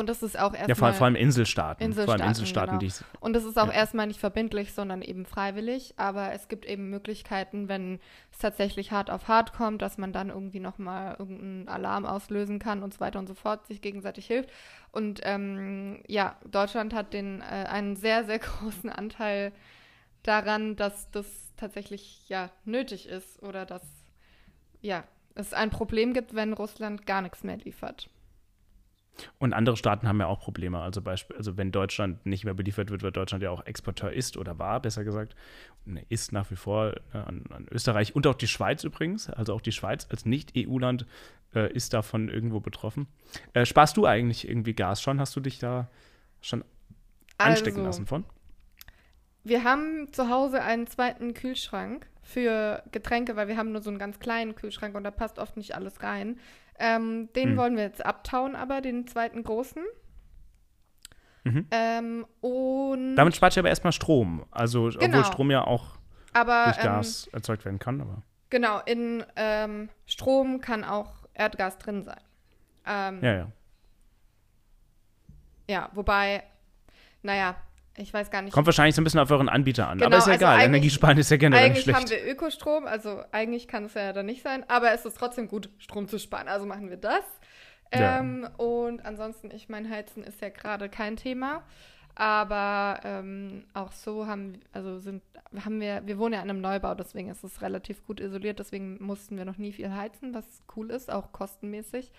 [0.00, 0.68] und das ist auch erstmal.
[0.68, 1.84] Ja, vor, vor allem Inselstaaten.
[1.84, 2.92] Inselstaaten vor allem Inselstaaten, genau.
[3.20, 3.74] Und das ist auch ja.
[3.74, 5.92] erstmal nicht verbindlich, sondern eben freiwillig.
[5.98, 8.00] Aber es gibt eben Möglichkeiten, wenn
[8.32, 12.82] es tatsächlich hart auf hart kommt, dass man dann irgendwie nochmal irgendeinen Alarm auslösen kann
[12.82, 14.48] und so weiter und so fort, sich gegenseitig hilft.
[14.90, 19.52] Und ähm, ja, Deutschland hat den, äh, einen sehr, sehr großen Anteil
[20.22, 23.82] daran, dass das tatsächlich ja nötig ist oder dass
[24.80, 25.04] ja
[25.34, 28.08] es ein Problem gibt, wenn Russland gar nichts mehr liefert.
[29.38, 30.78] Und andere Staaten haben ja auch Probleme.
[30.78, 34.36] Also, Beispiel, also wenn Deutschland nicht mehr beliefert wird, weil Deutschland ja auch Exporteur ist
[34.36, 35.34] oder war, besser gesagt,
[35.84, 39.28] ne, ist nach wie vor ne, an, an, Österreich und auch die Schweiz übrigens.
[39.28, 41.06] Also auch die Schweiz als Nicht-EU-Land
[41.54, 43.08] äh, ist davon irgendwo betroffen.
[43.52, 45.20] Äh, sparst du eigentlich irgendwie Gas schon?
[45.20, 45.88] Hast du dich da
[46.40, 46.64] schon
[47.38, 48.24] anstecken also, lassen von?
[49.42, 53.98] Wir haben zu Hause einen zweiten Kühlschrank für Getränke, weil wir haben nur so einen
[53.98, 56.38] ganz kleinen Kühlschrank und da passt oft nicht alles rein.
[56.78, 57.56] Ähm, den hm.
[57.56, 59.82] wollen wir jetzt abtauen, aber den zweiten großen.
[61.44, 61.66] Mhm.
[61.70, 64.44] Ähm, und Damit spart ihr aber erstmal Strom.
[64.50, 65.04] Also, genau.
[65.06, 65.98] obwohl Strom ja auch
[66.32, 68.00] aber, durch ähm, Gas ähm, erzeugt werden kann.
[68.00, 68.22] Aber.
[68.50, 72.20] Genau, in ähm, Strom kann auch Erdgas drin sein.
[72.86, 73.52] Ähm, ja, ja.
[75.68, 76.42] Ja, wobei,
[77.22, 77.56] naja,
[78.00, 78.52] ich weiß gar nicht.
[78.52, 79.98] Kommt wahrscheinlich so ein bisschen auf euren Anbieter an.
[79.98, 80.60] Genau, aber ist ja also egal.
[80.62, 81.98] Energiesparen ist ja generell nicht schlecht.
[81.98, 85.16] Eigentlich haben wir Ökostrom, also eigentlich kann es ja dann nicht sein, aber es ist
[85.16, 86.48] trotzdem gut, Strom zu sparen.
[86.48, 87.24] Also machen wir das.
[87.92, 88.20] Ja.
[88.20, 91.62] Ähm, und ansonsten, ich meine, Heizen ist ja gerade kein Thema.
[92.16, 95.22] Aber ähm, auch so haben, also sind,
[95.64, 99.02] haben wir, wir wohnen ja in einem Neubau, deswegen ist es relativ gut isoliert, deswegen
[99.02, 100.44] mussten wir noch nie viel heizen, was
[100.76, 102.10] cool ist, auch kostenmäßig.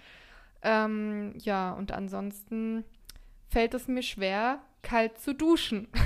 [0.64, 2.84] Ähm, ja, und ansonsten
[3.50, 5.88] fällt es mir schwer, kalt zu duschen.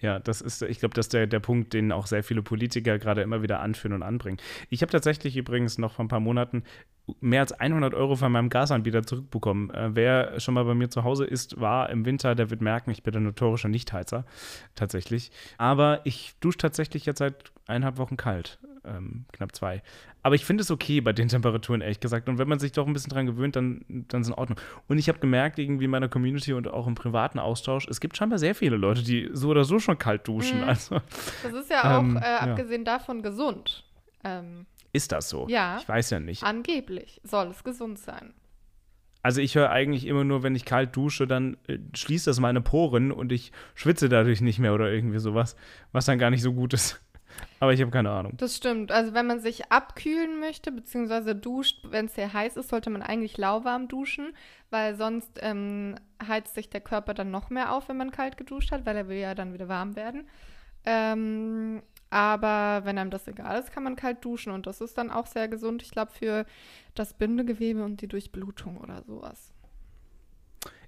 [0.00, 2.98] Ja, das ist, ich glaube, das ist der, der Punkt, den auch sehr viele Politiker
[2.98, 4.38] gerade immer wieder anführen und anbringen.
[4.70, 6.62] Ich habe tatsächlich übrigens noch vor ein paar Monaten
[7.20, 9.70] mehr als 100 Euro von meinem Gasanbieter zurückbekommen.
[9.70, 12.90] Äh, wer schon mal bei mir zu Hause ist, war im Winter, der wird merken,
[12.90, 14.24] ich bin der notorische Nichtheizer,
[14.74, 15.30] tatsächlich.
[15.56, 19.82] Aber ich dusche tatsächlich jetzt seit eineinhalb Wochen kalt, ähm, knapp zwei.
[20.22, 22.28] Aber ich finde es okay bei den Temperaturen, ehrlich gesagt.
[22.28, 24.58] Und wenn man sich doch ein bisschen dran gewöhnt, dann, dann ist es in Ordnung.
[24.88, 28.16] Und ich habe gemerkt, irgendwie in meiner Community und auch im privaten Austausch, es gibt
[28.16, 30.62] scheinbar sehr viele Leute, die so oder so schon kalt duschen.
[30.62, 30.68] Mhm.
[30.68, 31.00] Also,
[31.42, 32.98] das ist ja auch, ähm, äh, abgesehen ja.
[32.98, 33.84] davon, gesund.
[34.24, 35.46] Ähm, ist das so?
[35.48, 35.78] Ja.
[35.80, 36.42] Ich weiß ja nicht.
[36.42, 38.34] Angeblich soll es gesund sein.
[39.22, 42.60] Also ich höre eigentlich immer nur, wenn ich kalt dusche, dann äh, schließt das meine
[42.60, 45.56] Poren und ich schwitze dadurch nicht mehr oder irgendwie sowas,
[45.92, 47.00] was dann gar nicht so gut ist.
[47.60, 48.34] Aber ich habe keine Ahnung.
[48.36, 48.92] Das stimmt.
[48.92, 53.02] Also wenn man sich abkühlen möchte, beziehungsweise duscht, wenn es sehr heiß ist, sollte man
[53.02, 54.34] eigentlich lauwarm duschen,
[54.70, 55.96] weil sonst ähm,
[56.26, 59.08] heizt sich der Körper dann noch mehr auf, wenn man kalt geduscht hat, weil er
[59.08, 60.28] will ja dann wieder warm werden.
[60.84, 65.10] Ähm, aber wenn einem das egal ist, kann man kalt duschen und das ist dann
[65.10, 66.46] auch sehr gesund, ich glaube, für
[66.94, 69.52] das Bindegewebe und die Durchblutung oder sowas.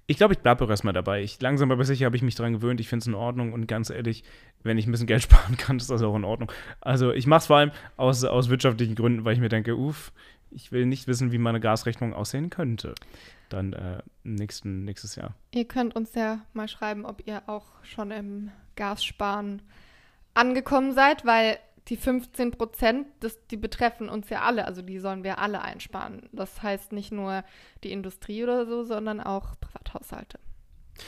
[0.07, 1.21] Ich glaube, ich bleibe auch erstmal dabei.
[1.21, 2.79] Ich, langsam aber sicher habe ich mich daran gewöhnt.
[2.79, 4.23] Ich finde es in Ordnung und ganz ehrlich,
[4.63, 6.51] wenn ich ein bisschen Geld sparen kann, ist das auch in Ordnung.
[6.81, 10.11] Also ich mache es vor allem aus, aus wirtschaftlichen Gründen, weil ich mir denke, uff,
[10.51, 12.93] ich will nicht wissen, wie meine Gasrechnung aussehen könnte.
[13.49, 15.33] Dann äh, nächsten, nächstes Jahr.
[15.51, 19.61] Ihr könnt uns ja mal schreiben, ob ihr auch schon im Gassparen
[20.33, 23.07] angekommen seid, weil die 15 Prozent,
[23.49, 26.29] die betreffen uns ja alle, also die sollen wir alle einsparen.
[26.31, 27.43] Das heißt nicht nur
[27.83, 29.55] die Industrie oder so, sondern auch
[29.91, 30.39] Privathaushalte.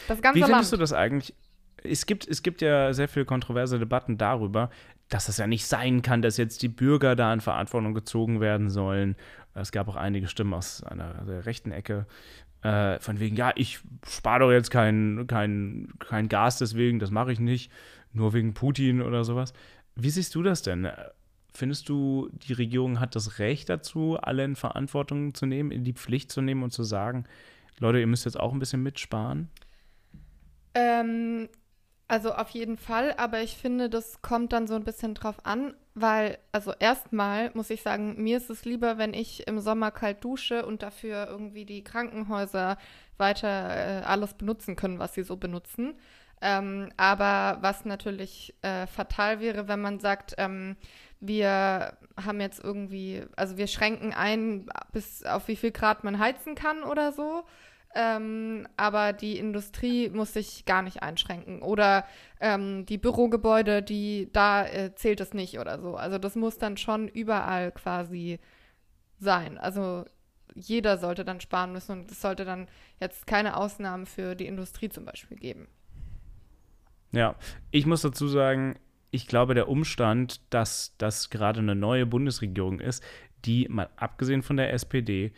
[0.07, 0.73] Das ganze Wie findest Land.
[0.73, 1.35] du das eigentlich?
[1.83, 4.69] Es gibt, es gibt ja sehr viele kontroverse Debatten darüber,
[5.09, 8.69] dass es ja nicht sein kann, dass jetzt die Bürger da in Verantwortung gezogen werden
[8.69, 9.15] sollen.
[9.53, 12.07] Es gab auch einige Stimmen aus einer der rechten Ecke,
[12.61, 17.33] äh, von wegen, ja, ich spare doch jetzt kein, kein, kein Gas deswegen, das mache
[17.33, 17.71] ich nicht,
[18.13, 19.53] nur wegen Putin oder sowas.
[19.95, 20.87] Wie siehst du das denn?
[21.53, 25.93] Findest du, die Regierung hat das Recht dazu, alle in Verantwortung zu nehmen, in die
[25.93, 27.25] Pflicht zu nehmen und zu sagen,
[27.79, 29.49] Leute, ihr müsst jetzt auch ein bisschen mitsparen?
[30.73, 31.49] Ähm,
[32.07, 35.73] also auf jeden Fall, aber ich finde, das kommt dann so ein bisschen drauf an,
[35.95, 40.23] weil, also erstmal muss ich sagen, mir ist es lieber, wenn ich im Sommer kalt
[40.23, 42.77] dusche und dafür irgendwie die Krankenhäuser
[43.17, 45.95] weiter äh, alles benutzen können, was sie so benutzen.
[46.41, 50.75] Ähm, aber was natürlich äh, fatal wäre, wenn man sagt, ähm,
[51.21, 56.55] wir haben jetzt irgendwie, also wir schränken ein, bis auf wie viel Grad man heizen
[56.55, 57.43] kann oder so.
[57.95, 61.61] Ähm, aber die Industrie muss sich gar nicht einschränken.
[61.61, 62.05] Oder
[62.39, 65.95] ähm, die Bürogebäude, die da äh, zählt es nicht oder so.
[65.95, 68.39] Also das muss dann schon überall quasi
[69.19, 69.57] sein.
[69.59, 70.05] Also
[70.55, 72.67] jeder sollte dann sparen müssen und es sollte dann
[72.99, 75.67] jetzt keine Ausnahmen für die Industrie zum Beispiel geben.
[77.11, 77.35] Ja,
[77.69, 78.75] ich muss dazu sagen,
[79.13, 83.03] ich glaube, der Umstand, dass das gerade eine neue Bundesregierung ist,
[83.45, 85.31] die mal abgesehen von der SPD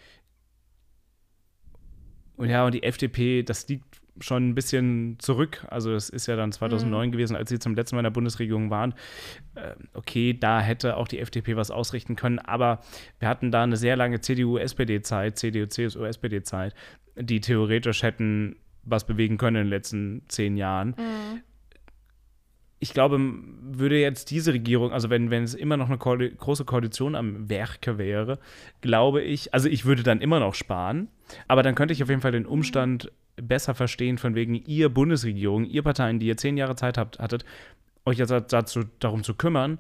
[2.38, 5.66] und ja, und die FDP, das liegt schon ein bisschen zurück.
[5.70, 7.12] Also es ist ja dann 2009 mhm.
[7.12, 8.94] gewesen, als sie zum letzten Mal in der Bundesregierung waren.
[9.56, 12.80] Äh, okay, da hätte auch die FDP was ausrichten können, aber
[13.20, 16.74] wir hatten da eine sehr lange CDU-SPD-Zeit, CDU-CSU-SPD-Zeit,
[17.18, 20.96] die theoretisch hätten was bewegen können in den letzten zehn Jahren.
[20.98, 21.42] Mhm
[22.80, 23.20] ich glaube,
[23.62, 27.50] würde jetzt diese Regierung, also wenn, wenn es immer noch eine Koali große Koalition am
[27.50, 28.40] Werke wäre,
[28.82, 31.08] glaube ich, also ich würde dann immer noch sparen,
[31.48, 35.66] aber dann könnte ich auf jeden Fall den Umstand besser verstehen, von wegen ihr Bundesregierung,
[35.66, 37.46] ihr Parteien, die ihr zehn Jahre Zeit habt, hattet,
[38.06, 39.80] euch jetzt dazu, darum zu kümmern,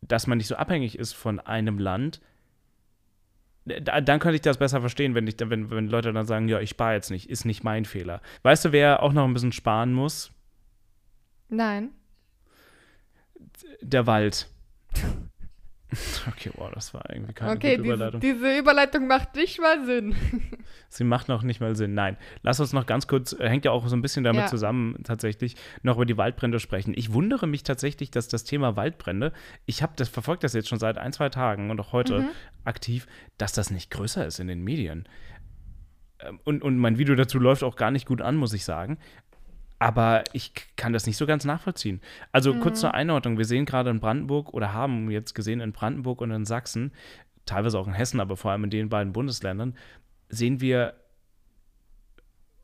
[0.00, 2.20] dass man nicht so abhängig ist von einem Land,
[3.66, 6.70] dann könnte ich das besser verstehen, wenn, ich, wenn, wenn Leute dann sagen, ja, ich
[6.70, 8.22] spare jetzt nicht, ist nicht mein Fehler.
[8.42, 10.32] Weißt du, wer auch noch ein bisschen sparen muss?
[11.50, 11.90] Nein.
[13.82, 14.48] Der Wald.
[16.28, 18.20] Okay, wow, das war irgendwie keine okay, gute Überleitung.
[18.20, 20.14] Diese, diese Überleitung macht nicht mal Sinn.
[20.88, 21.94] Sie macht noch nicht mal Sinn.
[21.94, 22.16] Nein.
[22.42, 24.46] Lass uns noch ganz kurz, äh, hängt ja auch so ein bisschen damit ja.
[24.46, 26.94] zusammen, tatsächlich, noch über die Waldbrände sprechen.
[26.96, 29.32] Ich wundere mich tatsächlich, dass das Thema Waldbrände,
[29.66, 32.28] ich habe das verfolgt das jetzt schon seit ein, zwei Tagen und auch heute mhm.
[32.64, 35.08] aktiv, dass das nicht größer ist in den Medien.
[36.20, 38.98] Ähm, und, und mein Video dazu läuft auch gar nicht gut an, muss ich sagen.
[39.80, 42.02] Aber ich kann das nicht so ganz nachvollziehen.
[42.32, 42.60] Also mhm.
[42.60, 43.38] kurz zur Einordnung.
[43.38, 46.92] Wir sehen gerade in Brandenburg oder haben jetzt gesehen in Brandenburg und in Sachsen,
[47.46, 49.74] teilweise auch in Hessen, aber vor allem in den beiden Bundesländern,
[50.28, 50.94] sehen wir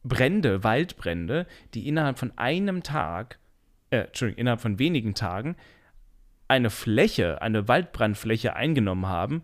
[0.04, 3.38] Brände, Waldbrände, die innerhalb von einem Tag,
[3.88, 5.56] äh, Entschuldigung, innerhalb von wenigen Tagen
[6.48, 9.42] eine Fläche, eine Waldbrandfläche eingenommen haben,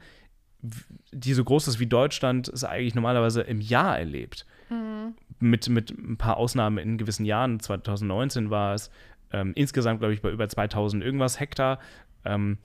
[1.11, 4.45] die so groß ist wie Deutschland es eigentlich normalerweise im Jahr erlebt.
[4.69, 7.61] Mhm mit, mit ein paar Ausnahmen in gewissen Jahren.
[7.61, 8.91] 2019 war es
[9.33, 11.79] ähm, insgesamt, glaube ich, bei über 2000 irgendwas Hektar.
[12.25, 12.59] Ähm,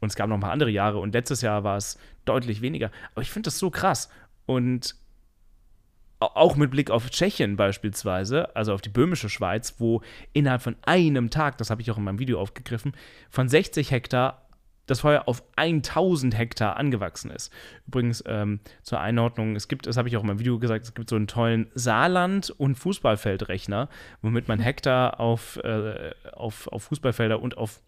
[0.00, 0.98] und es gab noch ein paar andere Jahre.
[0.98, 2.90] Und letztes Jahr war es deutlich weniger.
[3.14, 4.10] Aber ich finde das so krass.
[4.46, 4.96] Und
[6.20, 11.30] auch mit Blick auf Tschechien beispielsweise, also auf die böhmische Schweiz, wo innerhalb von einem
[11.30, 12.92] Tag, das habe ich auch in meinem Video aufgegriffen,
[13.30, 14.46] von 60 Hektar
[14.86, 17.52] das Feuer auf 1000 Hektar angewachsen ist.
[17.86, 20.94] Übrigens ähm, zur Einordnung, es gibt, das habe ich auch in meinem Video gesagt, es
[20.94, 23.88] gibt so einen tollen Saarland- und Fußballfeldrechner,
[24.22, 27.80] womit man Hektar auf, äh, auf, auf Fußballfelder und auf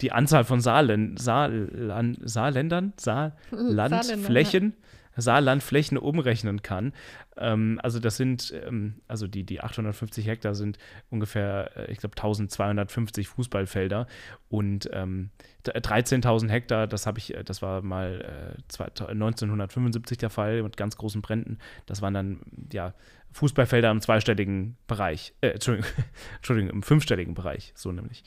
[0.00, 4.74] die Anzahl von Saarländ, Saarland, Saarländern, Saarlandflächen
[5.16, 6.92] Saarlandflächen umrechnen kann.
[7.36, 10.78] Ähm, also das sind, ähm, also die, die 850 Hektar sind
[11.10, 14.06] ungefähr, äh, ich glaube, 1250 Fußballfelder
[14.48, 15.30] und ähm,
[15.64, 20.96] 13.000 Hektar, das habe ich, äh, das war mal äh, 1975 der Fall mit ganz
[20.96, 21.58] großen Bränden.
[21.86, 22.40] Das waren dann,
[22.72, 22.94] ja,
[23.32, 25.90] Fußballfelder im zweistelligen Bereich, äh, Entschuldigung,
[26.36, 28.24] Entschuldigung, im fünfstelligen Bereich, so nämlich.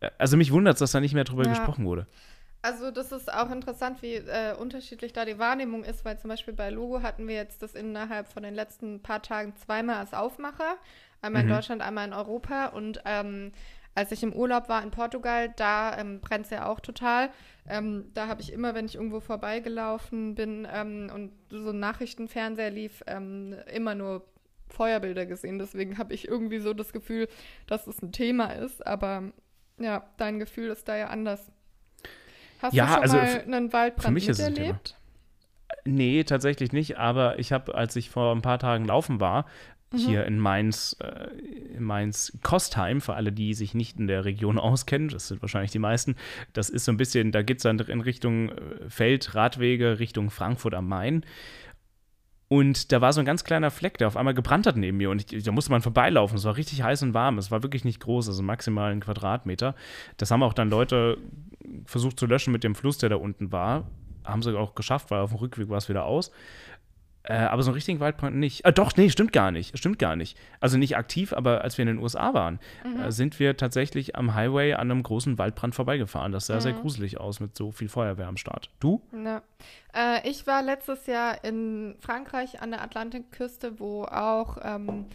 [0.00, 1.50] Äh, also mich wundert es, dass da nicht mehr drüber ja.
[1.50, 2.06] gesprochen wurde.
[2.66, 6.52] Also das ist auch interessant, wie äh, unterschiedlich da die Wahrnehmung ist, weil zum Beispiel
[6.52, 10.76] bei Logo hatten wir jetzt das innerhalb von den letzten paar Tagen zweimal als Aufmacher.
[11.22, 11.48] Einmal mhm.
[11.48, 12.66] in Deutschland, einmal in Europa.
[12.66, 13.52] Und ähm,
[13.94, 17.30] als ich im Urlaub war in Portugal, da ähm, brennt es ja auch total.
[17.68, 22.70] Ähm, da habe ich immer, wenn ich irgendwo vorbeigelaufen bin ähm, und so ein Nachrichtenfernseher
[22.72, 24.26] lief, ähm, immer nur
[24.70, 25.60] Feuerbilder gesehen.
[25.60, 27.28] Deswegen habe ich irgendwie so das Gefühl,
[27.68, 28.84] dass es ein Thema ist.
[28.84, 29.30] Aber
[29.78, 31.52] ja, dein Gefühl ist da ja anders.
[32.60, 34.96] Hast ja, du schon also mal einen Waldbrand miterlebt?
[35.84, 36.98] Nee, tatsächlich nicht.
[36.98, 39.46] Aber ich habe, als ich vor ein paar Tagen laufen war,
[39.92, 39.98] mhm.
[39.98, 41.28] hier in Mainz, äh,
[41.76, 45.70] in Mainz Kostheim, für alle, die sich nicht in der Region auskennen, das sind wahrscheinlich
[45.70, 46.16] die meisten,
[46.52, 50.30] das ist so ein bisschen, da geht es dann in Richtung äh, Feld, Radwege, Richtung
[50.30, 51.24] Frankfurt am Main.
[52.48, 55.10] Und da war so ein ganz kleiner Fleck, der auf einmal gebrannt hat neben mir.
[55.10, 56.38] Und ich, da musste man vorbeilaufen.
[56.38, 57.38] Es war richtig heiß und warm.
[57.38, 59.74] Es war wirklich nicht groß, also maximal ein Quadratmeter.
[60.16, 61.18] Das haben auch dann Leute
[61.84, 63.90] versucht zu löschen mit dem Fluss, der da unten war.
[64.24, 66.30] Haben sie auch geschafft, weil auf dem Rückweg war es wieder aus.
[67.28, 68.64] Äh, aber so einen richtigen Waldbrand nicht.
[68.64, 69.76] Ah, doch, nee, stimmt gar nicht.
[69.76, 70.38] Stimmt gar nicht.
[70.60, 73.00] Also nicht aktiv, aber als wir in den USA waren, mhm.
[73.00, 76.30] äh, sind wir tatsächlich am Highway an einem großen Waldbrand vorbeigefahren.
[76.32, 76.60] Das sah mhm.
[76.60, 78.70] sehr gruselig aus mit so viel Feuerwehr am Start.
[78.78, 79.02] Du?
[79.12, 79.42] Ja.
[79.92, 85.06] Äh, ich war letztes Jahr in Frankreich an der Atlantikküste, wo auch ähm,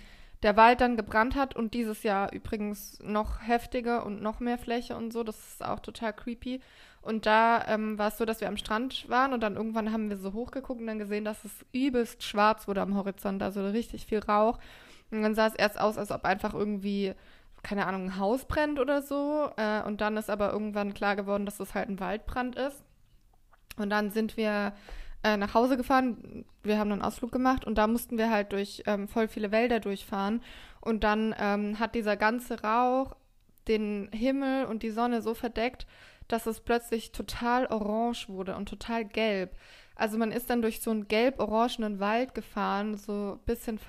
[0.43, 4.95] der Wald dann gebrannt hat und dieses Jahr übrigens noch heftiger und noch mehr Fläche
[4.95, 5.23] und so.
[5.23, 6.59] Das ist auch total creepy.
[7.01, 10.09] Und da ähm, war es so, dass wir am Strand waren und dann irgendwann haben
[10.09, 14.05] wir so hochgeguckt und dann gesehen, dass es übelst schwarz wurde am Horizont, also richtig
[14.05, 14.59] viel Rauch.
[15.09, 17.13] Und dann sah es erst aus, als ob einfach irgendwie,
[17.63, 19.49] keine Ahnung, ein Haus brennt oder so.
[19.57, 22.83] Äh, und dann ist aber irgendwann klar geworden, dass es halt ein Waldbrand ist.
[23.77, 24.73] Und dann sind wir
[25.23, 26.45] äh, nach Hause gefahren.
[26.63, 29.79] Wir haben einen Ausflug gemacht und da mussten wir halt durch ähm, voll viele Wälder
[29.79, 30.41] durchfahren.
[30.81, 33.15] Und dann ähm, hat dieser ganze Rauch
[33.67, 35.85] den Himmel und die Sonne so verdeckt,
[36.31, 39.55] dass es plötzlich total orange wurde und total gelb.
[39.95, 43.79] Also man ist dann durch so einen gelb-orangenen Wald gefahren, so ein bisschen,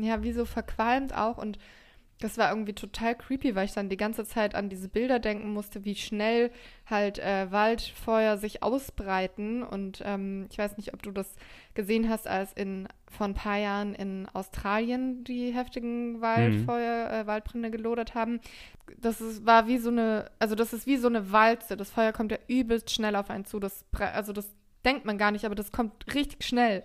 [0.00, 1.58] ja, wie so verqualmt auch und
[2.22, 5.52] das war irgendwie total creepy, weil ich dann die ganze Zeit an diese Bilder denken
[5.52, 6.52] musste, wie schnell
[6.88, 9.62] halt äh, Waldfeuer sich ausbreiten.
[9.62, 11.34] Und ähm, ich weiß nicht, ob du das
[11.74, 17.14] gesehen hast, als in vor ein paar Jahren in Australien die heftigen Waldfeuer, mhm.
[17.14, 18.40] äh, Waldbrände gelodert haben.
[18.98, 21.76] Das ist, war wie so eine, also das ist wie so eine Walze.
[21.76, 23.58] Das Feuer kommt ja übelst schnell auf einen zu.
[23.58, 24.48] Das, also das
[24.84, 26.84] denkt man gar nicht, aber das kommt richtig schnell.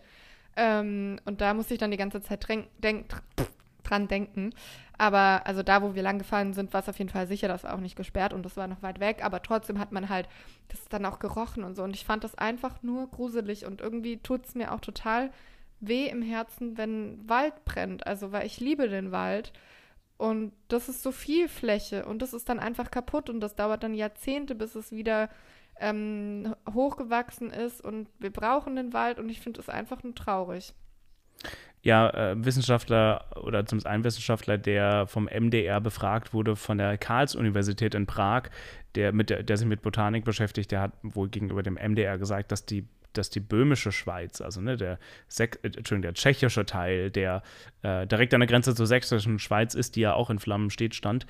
[0.56, 2.48] Ähm, und da musste ich dann die ganze Zeit
[2.80, 3.06] denk,
[3.90, 4.54] dran denken.
[4.98, 7.64] Aber also da, wo wir lang gefahren sind, war es auf jeden Fall sicher, das
[7.64, 9.24] war auch nicht gesperrt und das war noch weit weg.
[9.24, 10.28] Aber trotzdem hat man halt
[10.70, 11.84] das dann auch gerochen und so.
[11.84, 15.32] Und ich fand das einfach nur gruselig und irgendwie tut es mir auch total
[15.80, 18.08] weh im Herzen, wenn Wald brennt.
[18.08, 19.54] Also, weil ich liebe den Wald.
[20.18, 23.84] Und das ist so viel Fläche und das ist dann einfach kaputt und das dauert
[23.84, 25.30] dann Jahrzehnte, bis es wieder
[25.80, 30.74] ähm, hochgewachsen ist und wir brauchen den Wald und ich finde es einfach nur traurig
[31.84, 37.96] ja, äh, Wissenschaftler oder zumindest ein Wissenschaftler, der vom MDR befragt wurde von der Karls-Universität
[37.96, 38.50] in Prag,
[38.96, 42.52] der, mit der, der sich mit Botanik beschäftigt, der hat wohl gegenüber dem MDR gesagt,
[42.52, 47.42] dass die dass die böhmische Schweiz, also ne, der, Sek äh, der tschechische Teil, der
[47.82, 50.94] äh, direkt an der Grenze zur sächsischen Schweiz ist, die ja auch in Flammen steht,
[50.94, 51.26] stand,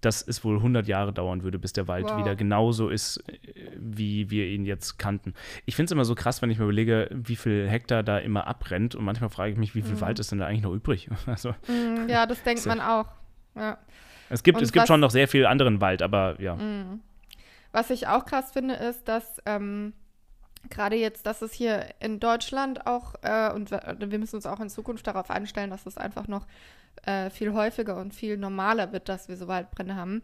[0.00, 2.18] dass es wohl 100 Jahre dauern würde, bis der Wald wow.
[2.18, 3.38] wieder genauso ist, äh,
[3.76, 5.34] wie wir ihn jetzt kannten.
[5.66, 8.46] Ich finde es immer so krass, wenn ich mir überlege, wie viel Hektar da immer
[8.46, 10.00] abbrennt und manchmal frage ich mich, wie viel mhm.
[10.00, 11.08] Wald ist denn da eigentlich noch übrig?
[11.26, 13.06] Also, mhm, ja, das denkt man auch.
[13.54, 13.76] Ja.
[14.30, 16.56] Es gibt, es gibt schon noch sehr viel anderen Wald, aber ja.
[16.56, 17.00] Mhm.
[17.72, 19.92] Was ich auch krass finde, ist, dass ähm,
[20.70, 24.70] gerade jetzt, dass es hier in Deutschland auch, äh, und wir müssen uns auch in
[24.70, 26.46] Zukunft darauf einstellen, dass es einfach noch
[27.04, 30.22] äh, viel häufiger und viel normaler wird, dass wir so Waldbrände haben.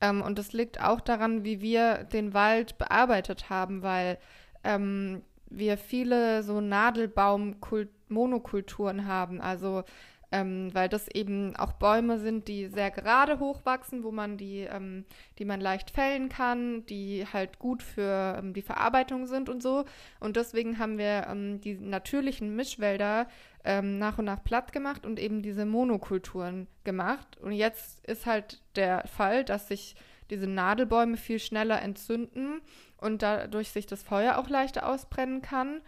[0.00, 4.18] Ähm, und das liegt auch daran, wie wir den Wald bearbeitet haben, weil
[4.64, 9.40] ähm, wir viele so Nadelbaum-Monokulturen haben.
[9.40, 9.84] Also
[10.32, 15.04] ähm, weil das eben auch Bäume sind, die sehr gerade hochwachsen, wo man die, ähm,
[15.38, 19.84] die man leicht fällen kann, die halt gut für ähm, die Verarbeitung sind und so.
[20.20, 23.26] Und deswegen haben wir ähm, die natürlichen Mischwälder
[23.64, 27.36] ähm, nach und nach platt gemacht und eben diese Monokulturen gemacht.
[27.38, 29.96] Und jetzt ist halt der Fall, dass sich
[30.30, 32.60] diese Nadelbäume viel schneller entzünden
[32.98, 35.80] und dadurch sich das Feuer auch leichter ausbrennen kann.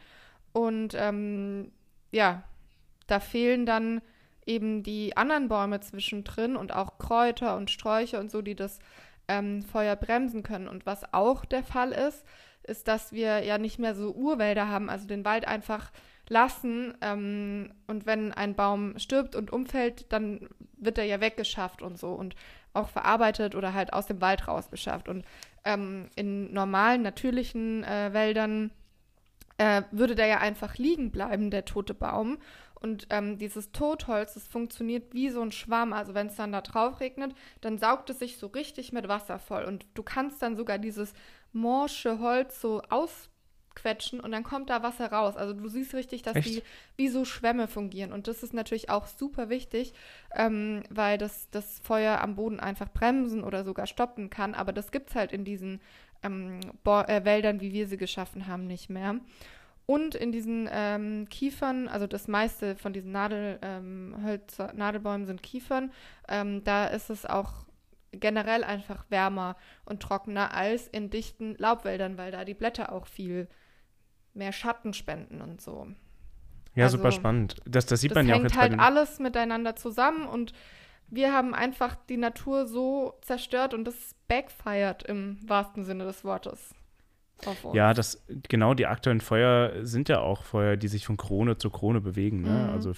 [0.53, 1.71] Und ähm,
[2.11, 2.43] ja,
[3.07, 4.03] da fehlen dann
[4.47, 8.79] eben die anderen Bäume zwischendrin und auch Kräuter und Sträucher und so, die das
[9.29, 10.69] ähm, Feuer bremsen können.
[10.69, 12.25] Und was auch der Fall ist,
[12.65, 15.91] ist, dass wir ja nicht mehr so Urwälder haben, also den Wald einfach
[16.29, 16.95] lassen.
[17.01, 22.13] Ähm, und wenn ein Baum stirbt und umfällt, dann wird er ja weggeschafft und so
[22.13, 22.35] und
[22.73, 25.09] auch verarbeitet oder halt aus dem Wald rausgeschafft.
[25.09, 25.25] Und
[25.65, 28.71] ähm, in normalen, natürlichen äh, Wäldern
[29.59, 32.39] äh, würde der ja einfach liegen bleiben, der tote Baum.
[32.83, 35.93] Und ähm, dieses Totholz, das funktioniert wie so ein Schwamm.
[35.93, 39.39] Also wenn es dann da drauf regnet, dann saugt es sich so richtig mit Wasser
[39.39, 39.65] voll.
[39.65, 41.15] Und du kannst dann sogar dieses
[41.53, 45.37] morsche Holz so ausquetschen und dann kommt da Wasser raus.
[45.37, 46.49] Also du siehst richtig, dass Echt?
[46.49, 46.63] die
[46.97, 48.13] wie so Schwämme fungieren.
[48.13, 49.93] Und das ist natürlich auch super wichtig,
[50.35, 54.55] ähm, weil das das Feuer am Boden einfach bremsen oder sogar stoppen kann.
[54.55, 55.81] Aber das gibt es halt in diesen
[56.23, 59.17] ähm, äh, Wäldern, wie wir sie geschaffen haben, nicht mehr.
[59.87, 65.43] Und in diesen ähm, Kiefern, also das meiste von diesen Nadel, ähm, Hölzer, Nadelbäumen sind
[65.43, 65.93] Kiefern,
[66.29, 67.65] ähm, da ist es auch
[68.13, 73.49] generell einfach wärmer und trockener als in dichten Laubwäldern, weil da die Blätter auch viel
[74.35, 75.89] mehr Schatten spenden und so.
[76.75, 77.57] Ja, also, super spannend.
[77.65, 78.57] Das, das sieht das man ja auch jetzt.
[78.57, 80.53] hängt halt alles miteinander zusammen und
[81.13, 86.75] wir haben einfach die Natur so zerstört und das backfired im wahrsten Sinne des Wortes.
[87.75, 91.71] Ja, das genau die aktuellen Feuer sind ja auch Feuer, die sich von Krone zu
[91.71, 92.43] Krone bewegen.
[92.43, 92.51] Ne?
[92.51, 92.71] Mhm.
[92.71, 92.93] Also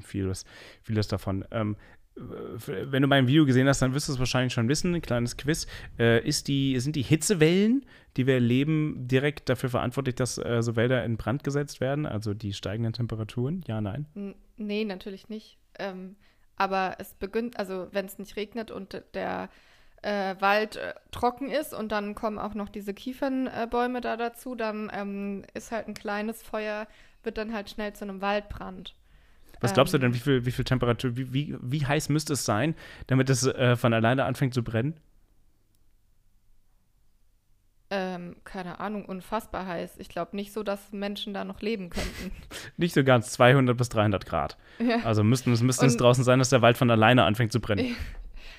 [0.00, 0.44] vieles,
[0.82, 1.44] vieles davon.
[1.50, 1.76] Ähm,
[2.14, 4.94] wenn du mein Video gesehen hast, dann wirst du es wahrscheinlich schon wissen.
[4.94, 5.66] Ein kleines Quiz.
[5.98, 7.84] Äh, ist die, sind die Hitzewellen,
[8.16, 12.06] die wir erleben, direkt dafür verantwortlich, dass äh, so Wälder in Brand gesetzt werden?
[12.06, 13.64] Also die steigenden Temperaturen?
[13.66, 14.06] Ja, nein?
[14.56, 15.58] Nee, natürlich nicht.
[15.78, 16.16] Ähm,
[16.56, 19.48] aber es beginnt, also wenn es nicht regnet und der
[20.02, 24.90] äh, Wald äh, trocken ist und dann kommen auch noch diese Kiefernbäume da dazu, dann
[24.94, 26.86] ähm, ist halt ein kleines Feuer,
[27.22, 28.94] wird dann halt schnell zu einem Waldbrand.
[29.60, 30.14] Was glaubst du denn, ähm.
[30.14, 32.74] wie viel, wie viel Temperatur, wie, wie, wie heiß müsste es sein,
[33.06, 34.94] damit es äh, von alleine anfängt zu brennen?
[37.88, 39.98] Ähm, keine Ahnung, unfassbar heiß.
[39.98, 42.32] Ich glaube nicht so, dass Menschen da noch leben könnten.
[42.76, 44.56] nicht so ganz, 200 bis 300 Grad.
[44.78, 45.04] Ja.
[45.04, 47.94] Also müssten, es müsste es draußen sein, dass der Wald von alleine anfängt zu brennen.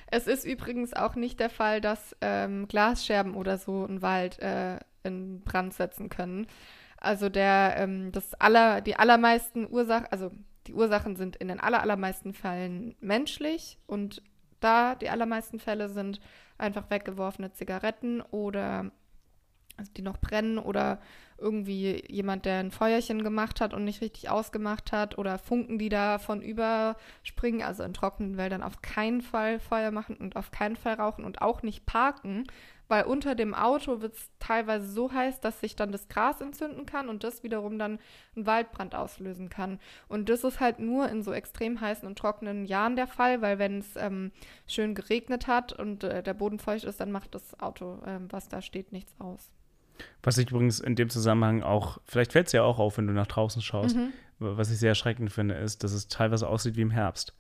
[0.10, 4.80] Es ist übrigens auch nicht der Fall, dass ähm, Glasscherben oder so einen Wald äh,
[5.04, 6.48] in Brand setzen können.
[6.98, 10.32] Also der, ähm, das aller, die allermeisten Ursachen, also
[10.68, 14.22] die Ursachen sind in den aller, allermeisten Fällen menschlich und
[14.60, 16.20] da die allermeisten Fälle sind
[16.58, 18.92] einfach weggeworfene Zigaretten oder
[19.78, 21.00] also die noch brennen oder
[21.38, 25.90] irgendwie jemand, der ein Feuerchen gemacht hat und nicht richtig ausgemacht hat oder Funken, die
[25.90, 30.96] davon überspringen, also in trockenen Wäldern auf keinen Fall Feuer machen und auf keinen Fall
[30.96, 32.46] rauchen und auch nicht parken,
[32.88, 36.86] weil unter dem Auto wird es teilweise so heiß, dass sich dann das Gras entzünden
[36.86, 38.00] kann und das wiederum dann
[38.36, 39.80] einen Waldbrand auslösen kann.
[40.08, 43.60] Und das ist halt nur in so extrem heißen und trockenen Jahren der Fall, weil
[43.60, 44.32] wenn es ähm,
[44.68, 48.48] schön geregnet hat und äh, der Boden feucht ist, dann macht das Auto, äh, was
[48.48, 49.52] da steht, nichts aus.
[50.24, 53.14] Was ich übrigens in dem Zusammenhang auch, vielleicht fällt es ja auch auf, wenn du
[53.14, 54.14] nach draußen schaust, mhm.
[54.40, 57.34] was ich sehr erschreckend finde, ist, dass es teilweise aussieht wie im Herbst.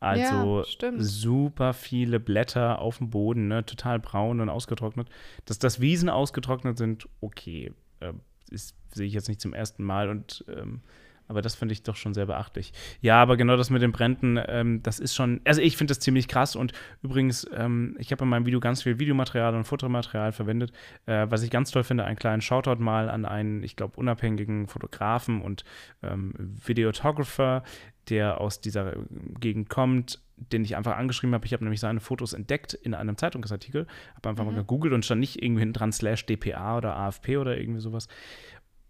[0.00, 3.64] Also ja, super viele Blätter auf dem Boden, ne?
[3.64, 5.08] total braun und ausgetrocknet.
[5.46, 7.72] Dass das Wiesen ausgetrocknet sind, okay.
[8.00, 8.12] Äh,
[8.50, 10.82] sehe ich jetzt nicht zum ersten Mal und ähm,
[11.28, 12.72] aber das finde ich doch schon sehr beachtlich.
[13.00, 16.00] Ja, aber genau das mit den Bränden, ähm, das ist schon, also ich finde das
[16.00, 16.56] ziemlich krass.
[16.56, 16.72] Und
[17.02, 20.72] übrigens, ähm, ich habe in meinem Video ganz viel Videomaterial und Fotomaterial verwendet.
[21.06, 24.66] Äh, was ich ganz toll finde, einen kleinen Shoutout mal an einen, ich glaube, unabhängigen
[24.66, 25.64] Fotografen und
[26.02, 27.62] ähm, Videographer,
[28.08, 28.94] der aus dieser
[29.40, 31.46] Gegend kommt, den ich einfach angeschrieben habe.
[31.46, 34.50] Ich habe nämlich seine Fotos entdeckt in einem Zeitungsartikel, habe einfach mhm.
[34.50, 38.08] mal gegoogelt und stand nicht irgendwie hinten dran slash DPA oder AFP oder irgendwie sowas.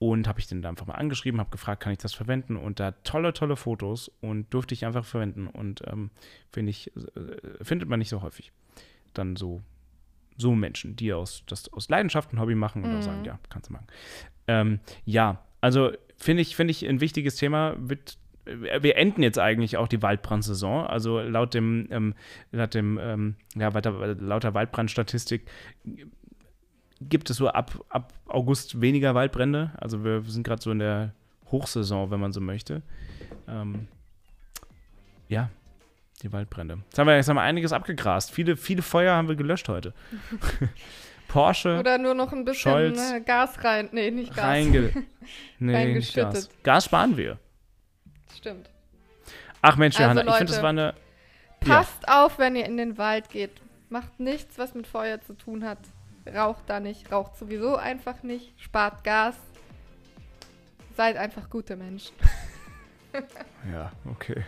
[0.07, 2.59] Und habe ich den da einfach mal angeschrieben, habe gefragt, kann ich das verwenden?
[2.59, 5.47] Und da tolle, tolle Fotos und durfte ich einfach verwenden.
[5.47, 6.11] Und ähm,
[6.53, 8.53] finde ich, äh, findet man nicht so häufig.
[9.15, 9.63] Dann so,
[10.37, 12.99] so Menschen, die aus, das aus Leidenschaft ein Hobby machen und mhm.
[12.99, 13.87] auch sagen, ja, kannst du machen.
[14.47, 17.75] Ähm, ja, also finde ich, finde ich ein wichtiges Thema.
[17.79, 20.87] Wird, wir enden jetzt eigentlich auch die Waldbrandsaison.
[20.87, 22.15] Also laut dem, ähm,
[22.53, 25.47] laut dem, ähm, ja, weiter, laut der Waldbrandstatistik
[27.09, 29.73] gibt es so ab, ab August weniger Waldbrände.
[29.77, 31.13] Also wir sind gerade so in der
[31.51, 32.83] Hochsaison, wenn man so möchte.
[33.49, 33.89] Ähm,
[35.29, 35.51] ja,
[36.23, 36.79] die Waldbrände.
[36.85, 38.31] Jetzt haben, wir, jetzt haben wir einiges abgegrast.
[38.31, 39.93] Viele, viele Feuer haben wir gelöscht heute.
[41.29, 41.79] Porsche.
[41.79, 43.89] Oder nur noch ein bisschen Scholz, ne, Gas rein.
[43.93, 44.45] Nee, nicht Gas.
[44.45, 44.93] Reinge
[45.59, 46.49] nee, nicht Gas.
[46.63, 47.39] Gas sparen wir.
[48.37, 48.71] Stimmt.
[49.63, 50.95] Ach Mensch, also Johanna, Leute, ich finde, das war eine.
[51.61, 52.25] Passt ja.
[52.25, 53.51] auf, wenn ihr in den Wald geht.
[53.89, 55.79] Macht nichts, was mit Feuer zu tun hat
[56.33, 59.35] raucht da nicht, raucht sowieso einfach nicht, spart Gas.
[60.97, 62.15] Seid einfach gute Menschen.
[63.73, 64.45] ja, okay.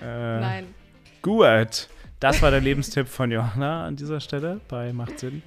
[0.00, 0.74] Äh, Nein.
[1.22, 1.88] Gut.
[2.20, 5.42] Das war der Lebenstipp von Johanna an dieser Stelle bei Macht Sinn.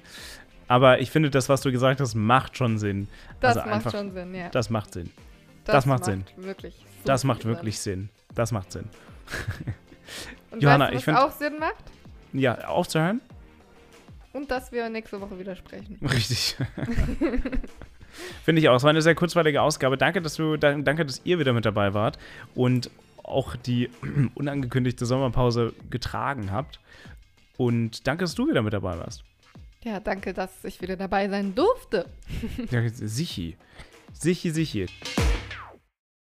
[0.68, 3.08] Aber ich finde, das, was du gesagt hast, macht schon Sinn.
[3.40, 4.48] Das also macht einfach, schon Sinn, ja.
[4.48, 5.10] Das macht Sinn.
[5.64, 6.24] Das, das macht, macht, Sinn.
[6.36, 6.74] Wirklich.
[6.74, 8.08] So das macht wirklich Sinn.
[8.08, 8.34] Sinn.
[8.34, 8.88] Das macht Sinn.
[10.50, 11.84] Und Johanna, weißt du, was ich finde auch Sinn macht?
[12.32, 13.20] Ja, aufzuhören?
[14.32, 15.98] Und dass wir nächste Woche wieder sprechen.
[16.02, 16.56] Richtig.
[18.44, 18.76] Finde ich auch.
[18.76, 19.96] Es war eine sehr kurzweilige Ausgabe.
[19.96, 22.18] Danke, dass du, danke, dass ihr wieder mit dabei wart
[22.54, 22.90] und
[23.22, 23.90] auch die
[24.34, 26.80] unangekündigte Sommerpause getragen habt.
[27.56, 29.24] Und danke, dass du wieder mit dabei warst.
[29.84, 32.06] Ja, danke, dass ich wieder dabei sein durfte.
[32.70, 33.56] ja, sichi.
[34.12, 34.86] Sichi, sichi.